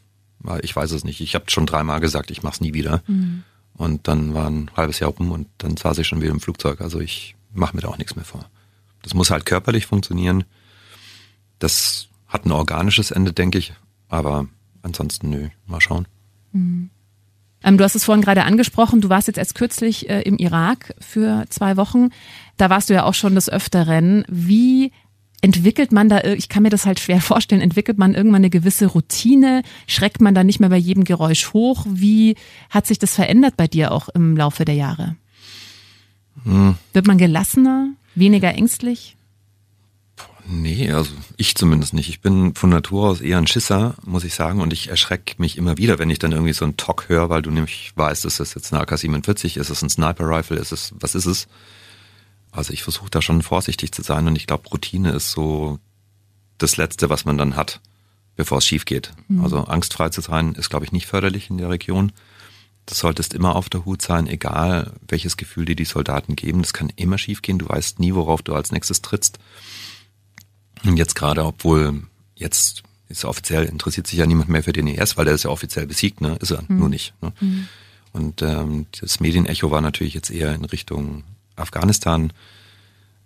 Ich 0.61 0.75
weiß 0.75 0.91
es 0.91 1.03
nicht. 1.03 1.21
Ich 1.21 1.35
habe 1.35 1.45
schon 1.49 1.65
dreimal 1.65 1.99
gesagt, 1.99 2.31
ich 2.31 2.43
mache 2.43 2.55
es 2.55 2.61
nie 2.61 2.73
wieder. 2.73 3.01
Mhm. 3.07 3.43
Und 3.75 4.07
dann 4.07 4.33
war 4.33 4.49
ein 4.49 4.69
halbes 4.75 4.99
Jahr 4.99 5.09
rum 5.11 5.31
und 5.31 5.47
dann 5.57 5.77
saß 5.77 5.97
ich 5.97 6.07
schon 6.07 6.21
wieder 6.21 6.31
im 6.31 6.39
Flugzeug. 6.39 6.81
Also 6.81 6.99
ich 6.99 7.35
mache 7.53 7.75
mir 7.75 7.81
da 7.81 7.87
auch 7.87 7.97
nichts 7.97 8.15
mehr 8.15 8.25
vor. 8.25 8.45
Das 9.01 9.13
muss 9.13 9.31
halt 9.31 9.45
körperlich 9.45 9.85
funktionieren. 9.85 10.43
Das 11.59 12.07
hat 12.27 12.45
ein 12.45 12.51
organisches 12.51 13.11
Ende, 13.11 13.33
denke 13.33 13.57
ich. 13.57 13.73
Aber 14.09 14.47
ansonsten, 14.81 15.29
nö, 15.29 15.49
mal 15.65 15.81
schauen. 15.81 16.07
Mhm. 16.51 16.89
Ähm, 17.63 17.77
du 17.77 17.83
hast 17.83 17.95
es 17.95 18.03
vorhin 18.03 18.23
gerade 18.23 18.43
angesprochen, 18.43 19.01
du 19.01 19.09
warst 19.09 19.27
jetzt 19.27 19.37
erst 19.37 19.55
kürzlich 19.55 20.09
äh, 20.09 20.21
im 20.21 20.37
Irak 20.37 20.93
für 20.99 21.45
zwei 21.49 21.77
Wochen. 21.77 22.09
Da 22.57 22.69
warst 22.69 22.89
du 22.89 22.93
ja 22.93 23.03
auch 23.05 23.13
schon 23.13 23.35
des 23.35 23.49
Öfteren. 23.49 24.25
Wie 24.27 24.91
entwickelt 25.43 25.91
man 25.91 26.07
da, 26.07 26.23
ich 26.23 26.47
kann 26.47 26.63
mir 26.63 26.69
das 26.69 26.85
halt 26.85 27.01
schwer 27.01 27.19
vorstellen, 27.19 27.61
entwickelt 27.61 27.97
man 27.97 28.15
irgendwann 28.15 28.37
eine 28.37 28.49
gewisse 28.49 28.87
Routine? 28.87 29.61
Schreckt 29.87 30.21
man 30.21 30.33
da 30.33 30.43
nicht 30.43 30.61
mehr 30.61 30.69
bei 30.69 30.77
jedem 30.77 31.03
Geräusch 31.03 31.51
hoch? 31.51 31.85
Wie 31.87 32.35
hat 32.69 32.87
sich 32.87 32.97
das 32.97 33.13
verändert 33.13 33.57
bei 33.57 33.67
dir 33.67 33.91
auch 33.91 34.07
im 34.09 34.37
Laufe 34.37 34.63
der 34.63 34.75
Jahre? 34.75 35.17
Hm. 36.45 36.75
Wird 36.93 37.07
man 37.07 37.17
gelassener, 37.17 37.89
weniger 38.15 38.55
ängstlich? 38.55 39.17
Nee, 40.45 40.91
also 40.91 41.11
ich 41.35 41.55
zumindest 41.55 41.93
nicht. 41.93 42.07
Ich 42.07 42.21
bin 42.21 42.55
von 42.55 42.69
Natur 42.69 43.09
aus 43.09 43.19
eher 43.19 43.37
ein 43.37 43.47
Schisser, 43.47 43.95
muss 44.05 44.23
ich 44.23 44.35
sagen, 44.35 44.61
und 44.61 44.71
ich 44.71 44.89
erschrecke 44.89 45.35
mich 45.39 45.57
immer 45.57 45.77
wieder, 45.77 45.99
wenn 45.99 46.09
ich 46.09 46.19
dann 46.19 46.31
irgendwie 46.31 46.53
so 46.53 46.63
einen 46.63 46.77
Talk 46.77 47.09
höre, 47.09 47.29
weil 47.29 47.41
du 47.41 47.51
nämlich 47.51 47.91
weißt, 47.95 48.23
ist 48.23 48.39
das 48.39 48.53
jetzt 48.53 48.73
eine 48.73 48.81
AK-47, 48.81 49.59
ist 49.59 49.69
es 49.69 49.81
ein 49.81 49.89
Sniper-Rifle, 49.89 50.57
ist 50.57 50.71
es, 50.71 50.93
was 50.99 51.15
ist 51.15 51.25
es? 51.25 51.47
Also 52.53 52.71
ich 52.71 52.83
versuche 52.83 53.09
da 53.09 53.21
schon 53.21 53.41
vorsichtig 53.41 53.91
zu 53.91 54.03
sein 54.03 54.27
und 54.27 54.35
ich 54.35 54.47
glaube, 54.47 54.69
Routine 54.69 55.11
ist 55.11 55.31
so 55.31 55.79
das 56.59 56.77
Letzte, 56.77 57.09
was 57.09 57.25
man 57.25 57.37
dann 57.37 57.55
hat, 57.55 57.81
bevor 58.35 58.59
es 58.59 58.65
schief 58.65 58.85
geht. 58.85 59.11
Mhm. 59.27 59.43
Also 59.43 59.57
angstfrei 59.65 60.09
zu 60.09 60.21
sein, 60.21 60.53
ist, 60.53 60.69
glaube 60.69 60.85
ich, 60.85 60.91
nicht 60.91 61.07
förderlich 61.07 61.49
in 61.49 61.57
der 61.57 61.69
Region. 61.69 62.11
Du 62.85 62.93
solltest 62.93 63.33
immer 63.33 63.55
auf 63.55 63.69
der 63.69 63.85
Hut 63.85 64.01
sein, 64.01 64.27
egal 64.27 64.93
welches 65.07 65.35
Gefühl 65.35 65.65
dir 65.65 65.75
die 65.75 65.85
Soldaten 65.85 66.35
geben. 66.35 66.61
Das 66.61 66.73
kann 66.73 66.91
immer 66.95 67.17
schief 67.17 67.41
gehen. 67.41 67.57
Du 67.57 67.67
weißt 67.67 67.99
nie, 67.99 68.13
worauf 68.13 68.41
du 68.41 68.53
als 68.53 68.71
nächstes 68.71 69.01
trittst. 69.01 69.39
Und 70.83 70.97
jetzt 70.97 71.15
gerade, 71.15 71.43
obwohl 71.45 72.03
jetzt 72.35 72.83
ist 73.07 73.25
offiziell 73.25 73.65
interessiert 73.65 74.07
sich 74.07 74.19
ja 74.19 74.25
niemand 74.25 74.49
mehr 74.49 74.63
für 74.63 74.73
den 74.73 74.87
ES, 74.87 75.17
weil 75.17 75.25
der 75.25 75.35
ist 75.35 75.43
ja 75.43 75.49
offiziell 75.49 75.87
besiegt, 75.87 76.21
ne? 76.21 76.35
Ist 76.41 76.51
er 76.51 76.63
mhm. 76.67 76.79
nur 76.79 76.89
nicht. 76.89 77.13
Ne? 77.21 77.33
Mhm. 77.39 77.67
Und 78.11 78.41
ähm, 78.41 78.85
das 78.99 79.19
Medienecho 79.19 79.71
war 79.71 79.81
natürlich 79.81 80.13
jetzt 80.13 80.29
eher 80.29 80.53
in 80.53 80.65
Richtung 80.65 81.23
Afghanistan. 81.55 82.33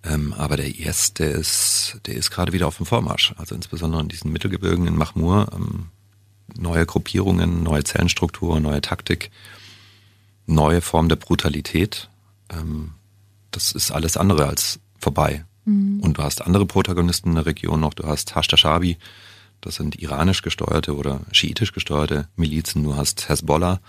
Ähm, 0.03 0.33
aber 0.33 0.57
der 0.57 0.67
IS, 0.67 1.13
der 1.13 1.31
ist, 1.31 1.99
der 2.05 2.15
ist 2.15 2.31
gerade 2.31 2.53
wieder 2.53 2.67
auf 2.67 2.77
dem 2.77 2.85
Vormarsch. 2.85 3.33
Also 3.37 3.55
insbesondere 3.55 4.01
in 4.01 4.09
diesen 4.09 4.31
Mittelgebirgen 4.31 4.87
in 4.87 4.95
Mahmur. 4.95 5.47
Ähm, 5.53 5.87
neue 6.55 6.85
Gruppierungen, 6.85 7.63
neue 7.63 7.83
Zellenstrukturen, 7.83 8.63
neue 8.63 8.81
Taktik, 8.81 9.31
neue 10.45 10.81
Form 10.81 11.09
der 11.09 11.17
Brutalität. 11.17 12.09
Ähm, 12.49 12.91
das 13.51 13.71
ist 13.71 13.91
alles 13.91 14.17
andere 14.17 14.47
als 14.47 14.79
vorbei. 14.99 15.45
Mhm. 15.65 15.99
Und 16.01 16.17
du 16.17 16.23
hast 16.23 16.41
andere 16.41 16.65
Protagonisten 16.65 17.29
in 17.29 17.35
der 17.35 17.45
Region 17.45 17.79
noch. 17.79 17.93
Du 17.93 18.07
hast 18.07 18.35
Hashtashabi, 18.35 18.97
das 19.61 19.75
sind 19.75 19.99
iranisch 20.01 20.41
gesteuerte 20.41 20.95
oder 20.95 21.21
schiitisch 21.31 21.73
gesteuerte 21.73 22.27
Milizen. 22.35 22.83
Du 22.83 22.95
hast 22.95 23.29
Hezbollah. 23.29 23.79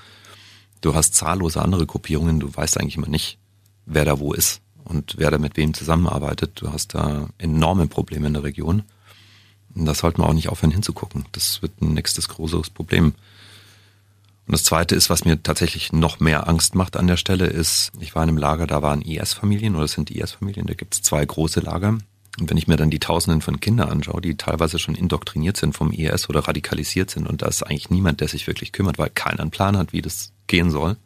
Du 0.81 0.95
hast 0.95 1.15
zahllose 1.15 1.61
andere 1.61 1.87
Gruppierungen. 1.87 2.41
Du 2.41 2.55
weißt 2.55 2.79
eigentlich 2.79 2.97
immer 2.97 3.09
nicht, 3.09 3.39
wer 3.89 4.05
da 4.05 4.19
wo 4.19 4.33
ist 4.33 4.61
und 4.85 5.15
wer 5.19 5.31
da 5.31 5.39
mit 5.39 5.57
wem 5.57 5.75
zusammenarbeitet. 5.75 6.61
Du 6.61 6.73
hast 6.73 6.95
da 6.95 7.29
enorme 7.39 7.87
Probleme 7.87 8.27
in 8.27 8.35
der 8.35 8.45
Region. 8.45 8.83
Und 9.75 9.85
das 9.85 9.99
sollten 9.99 10.23
wir 10.23 10.29
auch 10.29 10.35
nicht 10.35 10.49
aufhören 10.49 10.73
hinzugucken. 10.73 11.25
Das 11.33 11.63
wird 11.63 11.81
ein 11.81 11.95
nächstes 11.95 12.29
großes 12.29 12.71
Problem. 12.71 13.15
Und 14.47 14.53
das 14.53 14.65
Zweite 14.65 14.95
ist, 14.95 15.11
was 15.11 15.25
mir 15.25 15.43
tatsächlich 15.43 15.93
noch 15.93 16.21
mehr 16.21 16.49
Angst 16.49 16.75
macht 16.75 16.97
an 16.97 17.07
der 17.07 17.19
Stelle, 17.19 17.47
ist, 17.47 17.93
ich 18.01 18.15
war 18.15 18.23
in 18.23 18.31
einem 18.31 18.39
Lager, 18.39 18.67
da 18.67 18.81
waren 18.81 19.03
IS-Familien 19.03 19.77
oder 19.77 19.85
es 19.85 19.93
sind 19.93 20.11
IS-Familien, 20.11 20.67
da 20.67 20.75
gibt 20.75 20.95
es 20.95 21.03
zwei 21.03 21.25
große 21.25 21.61
Lager. 21.61 21.99
Und 22.41 22.51
wenn 22.51 22.57
ich 22.57 22.67
mir 22.67 22.77
dann 22.77 22.89
die 22.89 22.99
Tausenden 22.99 23.43
von 23.43 23.61
Kindern 23.61 23.91
anschaue, 23.91 24.23
die 24.23 24.37
teilweise 24.37 24.79
schon 24.79 24.95
indoktriniert 24.95 25.57
sind 25.57 25.77
vom 25.77 25.93
IS 25.93 26.31
oder 26.31 26.41
radikalisiert 26.41 27.11
sind 27.11 27.27
und 27.27 27.43
da 27.43 27.47
ist 27.47 27.63
eigentlich 27.63 27.91
niemand, 27.91 28.21
der 28.21 28.29
sich 28.29 28.47
wirklich 28.47 28.73
kümmert, 28.73 28.97
weil 28.97 29.11
keiner 29.11 29.41
einen 29.41 29.51
Plan 29.51 29.77
hat, 29.77 29.93
wie 29.93 30.03
das 30.03 30.33
gehen 30.47 30.71
soll, 30.71 30.97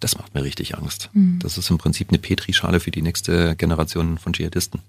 das 0.00 0.18
macht 0.18 0.34
mir 0.34 0.42
richtig 0.42 0.76
Angst. 0.76 1.10
Mhm. 1.12 1.38
Das 1.40 1.58
ist 1.58 1.70
im 1.70 1.78
Prinzip 1.78 2.10
eine 2.10 2.18
Petrischale 2.18 2.80
für 2.80 2.90
die 2.90 3.02
nächste 3.02 3.56
Generation 3.56 4.18
von 4.18 4.32
Dschihadisten. 4.32 4.80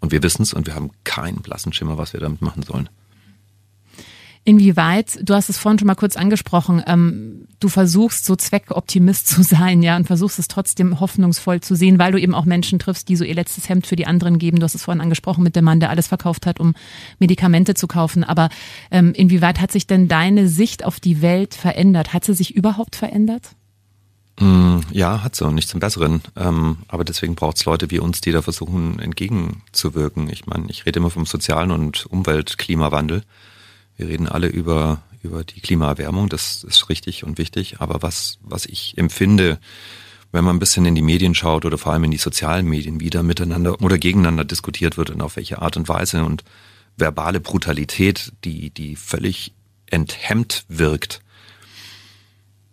Und 0.00 0.12
wir 0.12 0.22
wissen 0.22 0.42
es 0.42 0.52
und 0.52 0.66
wir 0.66 0.74
haben 0.74 0.90
keinen 1.04 1.42
blassen 1.42 1.72
Schimmer, 1.72 1.98
was 1.98 2.12
wir 2.12 2.20
damit 2.20 2.42
machen 2.42 2.62
sollen. 2.62 2.88
Inwieweit, 4.46 5.18
du 5.22 5.32
hast 5.32 5.48
es 5.48 5.56
vorhin 5.56 5.78
schon 5.78 5.86
mal 5.86 5.94
kurz 5.94 6.16
angesprochen, 6.16 6.82
ähm, 6.86 7.48
du 7.60 7.70
versuchst 7.70 8.26
so 8.26 8.36
Zweckoptimist 8.36 9.26
zu 9.26 9.42
sein, 9.42 9.82
ja, 9.82 9.96
und 9.96 10.06
versuchst 10.06 10.38
es 10.38 10.48
trotzdem 10.48 11.00
hoffnungsvoll 11.00 11.62
zu 11.62 11.74
sehen, 11.74 11.98
weil 11.98 12.12
du 12.12 12.20
eben 12.20 12.34
auch 12.34 12.44
Menschen 12.44 12.78
triffst, 12.78 13.08
die 13.08 13.16
so 13.16 13.24
ihr 13.24 13.34
letztes 13.34 13.70
Hemd 13.70 13.86
für 13.86 13.96
die 13.96 14.06
anderen 14.06 14.38
geben. 14.38 14.58
Du 14.58 14.64
hast 14.64 14.74
es 14.74 14.82
vorhin 14.82 15.00
angesprochen 15.00 15.42
mit 15.42 15.56
dem 15.56 15.64
Mann, 15.64 15.80
der 15.80 15.88
alles 15.88 16.08
verkauft 16.08 16.44
hat, 16.44 16.60
um 16.60 16.74
Medikamente 17.18 17.72
zu 17.72 17.86
kaufen. 17.86 18.22
Aber 18.22 18.50
ähm, 18.90 19.14
inwieweit 19.14 19.62
hat 19.62 19.72
sich 19.72 19.86
denn 19.86 20.08
deine 20.08 20.46
Sicht 20.46 20.84
auf 20.84 21.00
die 21.00 21.22
Welt 21.22 21.54
verändert? 21.54 22.12
Hat 22.12 22.26
sie 22.26 22.34
sich 22.34 22.54
überhaupt 22.54 22.96
verändert? 22.96 23.56
Mm, 24.40 24.80
ja, 24.90 25.22
hat 25.22 25.40
und 25.42 25.54
nicht 25.54 25.68
zum 25.68 25.80
Besseren. 25.80 26.22
Ähm, 26.36 26.78
aber 26.88 27.04
deswegen 27.04 27.34
braucht 27.34 27.56
es 27.56 27.64
Leute 27.64 27.90
wie 27.90 28.00
uns, 28.00 28.20
die 28.20 28.32
da 28.32 28.42
versuchen, 28.42 28.98
entgegenzuwirken. 28.98 30.28
Ich 30.28 30.46
meine, 30.46 30.68
ich 30.70 30.86
rede 30.86 30.98
immer 30.98 31.10
vom 31.10 31.26
sozialen 31.26 31.70
und 31.70 32.06
Umwelt-Klimawandel. 32.06 33.22
Wir 33.96 34.08
reden 34.08 34.28
alle 34.28 34.48
über, 34.48 35.02
über 35.22 35.44
die 35.44 35.60
Klimaerwärmung, 35.60 36.28
das 36.28 36.64
ist 36.64 36.88
richtig 36.88 37.22
und 37.22 37.38
wichtig. 37.38 37.76
Aber 37.78 38.02
was, 38.02 38.38
was 38.42 38.66
ich 38.66 38.98
empfinde, 38.98 39.58
wenn 40.32 40.44
man 40.44 40.56
ein 40.56 40.60
bisschen 40.60 40.84
in 40.84 40.96
die 40.96 41.02
Medien 41.02 41.36
schaut 41.36 41.64
oder 41.64 41.78
vor 41.78 41.92
allem 41.92 42.04
in 42.04 42.10
die 42.10 42.16
sozialen 42.16 42.66
Medien, 42.66 42.98
wie 42.98 43.10
da 43.10 43.22
miteinander 43.22 43.80
oder 43.80 43.98
gegeneinander 43.98 44.44
diskutiert 44.44 44.96
wird 44.96 45.10
und 45.10 45.22
auf 45.22 45.36
welche 45.36 45.62
Art 45.62 45.76
und 45.76 45.88
Weise 45.88 46.24
und 46.24 46.42
verbale 46.96 47.38
Brutalität, 47.38 48.32
die, 48.42 48.70
die 48.70 48.96
völlig 48.96 49.52
enthemmt 49.86 50.64
wirkt, 50.68 51.20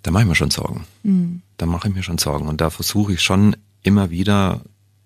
da 0.04 0.12
mache 0.12 0.24
ich 0.24 0.30
mir 0.30 0.36
schon 0.36 0.52
Sorgen. 0.52 0.86
Mhm. 1.04 1.42
Da 1.58 1.66
mache 1.66 1.88
ich 1.88 1.94
mir 1.94 2.04
schon 2.04 2.18
Sorgen. 2.18 2.48
Und 2.48 2.62
da 2.62 2.70
versuche 2.70 3.14
ich 3.14 3.22
schon 3.22 3.56
immer 3.84 4.10
wieder 4.10 4.62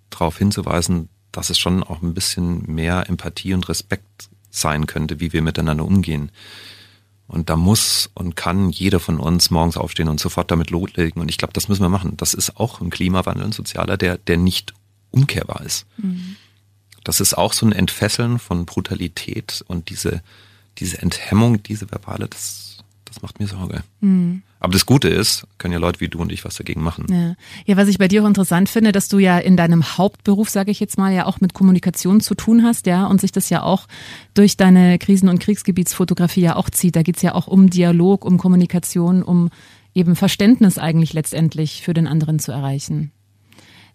darauf 0.10 0.38
hinzuweisen, 0.38 1.10
dass 1.32 1.50
es 1.50 1.60
schon 1.60 1.84
auch 1.84 2.02
ein 2.02 2.14
bisschen 2.14 2.64
mehr 2.74 3.10
Empathie 3.10 3.54
und 3.54 3.68
Respekt 3.68 4.30
sein 4.50 4.86
könnte, 4.86 5.20
wie 5.20 5.34
wir 5.34 5.42
miteinander 5.42 5.86
umgehen. 5.86 6.32
Und 7.28 7.50
da 7.50 7.56
muss 7.56 8.10
und 8.14 8.36
kann 8.36 8.70
jeder 8.70 9.00
von 9.00 9.20
uns 9.20 9.50
morgens 9.50 9.78
aufstehen 9.78 10.08
und 10.08 10.20
sofort 10.20 10.52
damit 10.52 10.70
loslegen. 10.70 11.22
Und 11.22 11.30
ich 11.30 11.38
glaube, 11.38 11.54
das 11.54 11.68
müssen 11.68 11.82
wir 11.82 11.90
machen. 11.90 12.16
Das 12.18 12.34
ist 12.34 12.58
auch 12.58 12.82
ein 12.82 12.92
Klimawandel, 12.92 13.46
ein 13.46 13.52
sozialer, 13.52 13.98
der, 13.98 14.18
der 14.18 14.38
nicht 14.38 14.74
umkehrbar 15.12 15.62
ist. 15.66 15.88
Mhm. 15.98 16.36
Das 17.04 17.20
ist 17.20 17.38
auch 17.38 17.54
so 17.54 17.66
ein 17.66 17.72
Entfesseln 17.72 18.40
von 18.40 18.66
Brutalität 18.66 19.64
und 19.68 19.90
diese, 19.90 20.22
diese 20.78 21.02
Enthemmung, 21.02 21.62
diese 21.64 21.92
verbale, 21.92 22.28
das, 22.28 22.75
das 23.16 23.22
macht 23.22 23.40
mir 23.40 23.48
Sorge. 23.48 23.84
Mhm. 24.02 24.44
Aber 24.60 24.74
das 24.74 24.86
Gute 24.86 25.10
ist, 25.10 25.48
können 25.58 25.74
ja 25.74 25.80
Leute 25.80 26.02
wie 26.02 26.08
du 26.08 26.20
und 26.20 26.32
ich 26.32 26.44
was 26.44 26.56
dagegen 26.56 26.82
machen. 26.82 27.06
Ja. 27.10 27.36
ja, 27.66 27.78
was 27.78 27.88
ich 27.88 27.98
bei 27.98 28.08
dir 28.08 28.24
auch 28.24 28.28
interessant 28.28 28.68
finde, 28.68 28.92
dass 28.92 29.08
du 29.08 29.20
ja 29.20 29.38
in 29.38 29.58
deinem 29.58 29.98
Hauptberuf, 29.98 30.50
sage 30.50 30.72
ich 30.72 30.80
jetzt 30.80 30.98
mal, 30.98 31.14
ja 31.14 31.26
auch 31.26 31.40
mit 31.40 31.54
Kommunikation 31.54 32.20
zu 32.20 32.36
tun 32.36 32.64
hast, 32.64 32.88
ja, 32.88 33.06
und 33.06 33.22
sich 33.22 33.32
das 33.32 33.50
ja 33.50 33.64
auch 33.64 33.88
durch 34.34 34.58
deine 34.58 34.98
Krisen- 34.98 35.30
und 35.30 35.40
Kriegsgebietsfotografie 35.40 36.42
ja 36.42 36.56
auch 36.56 36.70
zieht. 36.70 36.96
Da 36.96 37.04
geht's 37.04 37.22
ja 37.22 37.36
auch 37.36 37.48
um 37.48 37.70
Dialog, 37.70 38.26
um 38.26 38.38
Kommunikation, 38.38 39.24
um 39.24 39.50
eben 39.94 40.16
Verständnis 40.16 40.78
eigentlich 40.78 41.14
letztendlich 41.14 41.82
für 41.82 41.94
den 41.94 42.08
anderen 42.08 42.40
zu 42.40 42.52
erreichen. 42.52 43.12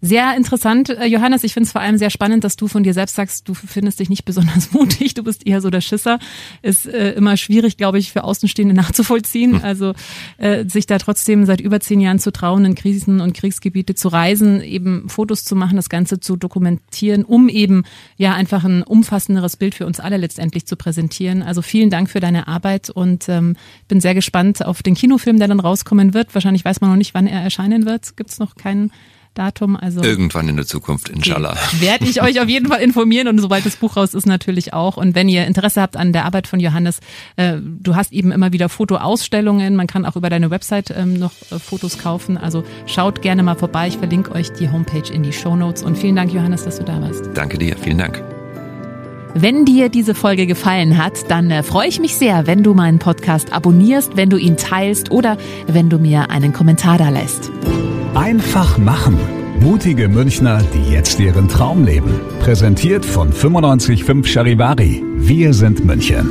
Sehr 0.03 0.35
interessant, 0.35 0.89
äh, 0.89 1.05
Johannes. 1.05 1.43
Ich 1.43 1.53
finde 1.53 1.67
es 1.67 1.71
vor 1.71 1.81
allem 1.81 1.99
sehr 1.99 2.09
spannend, 2.09 2.43
dass 2.43 2.55
du 2.55 2.67
von 2.67 2.81
dir 2.81 2.95
selbst 2.95 3.15
sagst, 3.15 3.47
du 3.47 3.53
findest 3.53 3.99
dich 3.99 4.09
nicht 4.09 4.25
besonders 4.25 4.71
mutig, 4.73 5.13
du 5.13 5.23
bist 5.23 5.45
eher 5.45 5.61
so 5.61 5.69
der 5.69 5.81
Schisser. 5.81 6.17
Ist 6.63 6.87
äh, 6.87 7.11
immer 7.11 7.37
schwierig, 7.37 7.77
glaube 7.77 7.99
ich, 7.99 8.11
für 8.11 8.23
Außenstehende 8.23 8.73
nachzuvollziehen. 8.81 9.57
Hm. 9.57 9.63
Also 9.63 9.93
äh, 10.39 10.65
sich 10.67 10.87
da 10.87 10.97
trotzdem 10.97 11.45
seit 11.45 11.61
über 11.61 11.79
zehn 11.79 12.01
Jahren 12.01 12.17
zu 12.17 12.31
trauen, 12.31 12.65
in 12.65 12.73
Krisen 12.73 13.21
und 13.21 13.33
Kriegsgebiete 13.33 13.93
zu 13.93 14.07
reisen, 14.07 14.61
eben 14.61 15.07
Fotos 15.07 15.45
zu 15.45 15.55
machen, 15.55 15.75
das 15.75 15.87
Ganze 15.87 16.19
zu 16.19 16.35
dokumentieren, 16.35 17.23
um 17.23 17.47
eben 17.47 17.83
ja 18.17 18.33
einfach 18.33 18.63
ein 18.63 18.81
umfassenderes 18.81 19.55
Bild 19.55 19.75
für 19.75 19.85
uns 19.85 19.99
alle 19.99 20.17
letztendlich 20.17 20.65
zu 20.65 20.77
präsentieren. 20.77 21.43
Also 21.43 21.61
vielen 21.61 21.91
Dank 21.91 22.09
für 22.09 22.19
deine 22.19 22.47
Arbeit 22.47 22.89
und 22.89 23.29
ähm, 23.29 23.55
bin 23.87 24.01
sehr 24.01 24.15
gespannt 24.15 24.65
auf 24.65 24.81
den 24.81 24.95
Kinofilm, 24.95 25.37
der 25.37 25.47
dann 25.47 25.59
rauskommen 25.59 26.15
wird. 26.15 26.33
Wahrscheinlich 26.33 26.65
weiß 26.65 26.81
man 26.81 26.89
noch 26.89 26.97
nicht, 26.97 27.13
wann 27.13 27.27
er 27.27 27.41
erscheinen 27.41 27.85
wird. 27.85 28.17
Gibt 28.17 28.31
es 28.31 28.39
noch 28.39 28.55
keinen 28.55 28.91
Datum. 29.33 29.75
Also 29.75 30.01
Irgendwann 30.03 30.47
in 30.47 30.55
der 30.55 30.65
Zukunft, 30.65 31.09
inshallah. 31.09 31.55
Werde 31.79 32.05
ich 32.05 32.21
euch 32.21 32.39
auf 32.41 32.49
jeden 32.49 32.67
Fall 32.67 32.81
informieren 32.81 33.27
und 33.27 33.39
sobald 33.39 33.65
das 33.65 33.75
Buch 33.75 33.97
raus 33.97 34.13
ist 34.13 34.25
natürlich 34.25 34.73
auch. 34.73 34.97
Und 34.97 35.15
wenn 35.15 35.29
ihr 35.29 35.45
Interesse 35.45 35.81
habt 35.81 35.97
an 35.97 36.13
der 36.13 36.25
Arbeit 36.25 36.47
von 36.47 36.59
Johannes, 36.59 36.99
äh, 37.37 37.57
du 37.61 37.95
hast 37.95 38.11
eben 38.11 38.31
immer 38.31 38.51
wieder 38.51 38.69
Fotoausstellungen. 38.69 39.75
Man 39.75 39.87
kann 39.87 40.05
auch 40.05 40.15
über 40.15 40.29
deine 40.29 40.49
Website 40.49 40.93
ähm, 40.95 41.17
noch 41.17 41.33
äh, 41.51 41.59
Fotos 41.59 41.97
kaufen. 41.97 42.37
Also 42.37 42.63
schaut 42.85 43.21
gerne 43.21 43.43
mal 43.43 43.55
vorbei. 43.55 43.87
Ich 43.87 43.97
verlinke 43.97 44.31
euch 44.31 44.51
die 44.53 44.69
Homepage 44.69 45.11
in 45.11 45.23
die 45.23 45.33
Show 45.33 45.55
Notes. 45.55 45.83
Und 45.83 45.97
vielen 45.97 46.15
Dank, 46.15 46.33
Johannes, 46.33 46.63
dass 46.63 46.77
du 46.77 46.83
da 46.83 47.01
warst. 47.01 47.29
Danke 47.33 47.57
dir, 47.57 47.75
vielen 47.77 47.97
Dank. 47.97 48.23
Wenn 49.33 49.63
dir 49.63 49.87
diese 49.87 50.13
Folge 50.13 50.45
gefallen 50.45 50.97
hat, 50.97 51.29
dann 51.29 51.51
äh, 51.51 51.63
freue 51.63 51.87
ich 51.87 51.99
mich 51.99 52.15
sehr, 52.15 52.47
wenn 52.47 52.63
du 52.63 52.73
meinen 52.73 52.99
Podcast 52.99 53.53
abonnierst, 53.53 54.17
wenn 54.17 54.29
du 54.29 54.37
ihn 54.37 54.57
teilst 54.57 55.09
oder 55.09 55.37
wenn 55.67 55.89
du 55.89 55.99
mir 55.99 56.29
einen 56.29 56.51
Kommentar 56.51 56.97
da 56.97 57.09
lässt. 57.09 57.49
Einfach 58.15 58.77
machen. 58.77 59.17
Mutige 59.61 60.09
Münchner, 60.09 60.61
die 60.73 60.91
jetzt 60.91 61.17
ihren 61.21 61.47
Traum 61.47 61.85
leben. 61.85 62.19
Präsentiert 62.41 63.05
von 63.05 63.29
955 63.29 64.29
Charivari. 64.33 65.01
Wir 65.15 65.53
sind 65.53 65.85
München. 65.85 66.29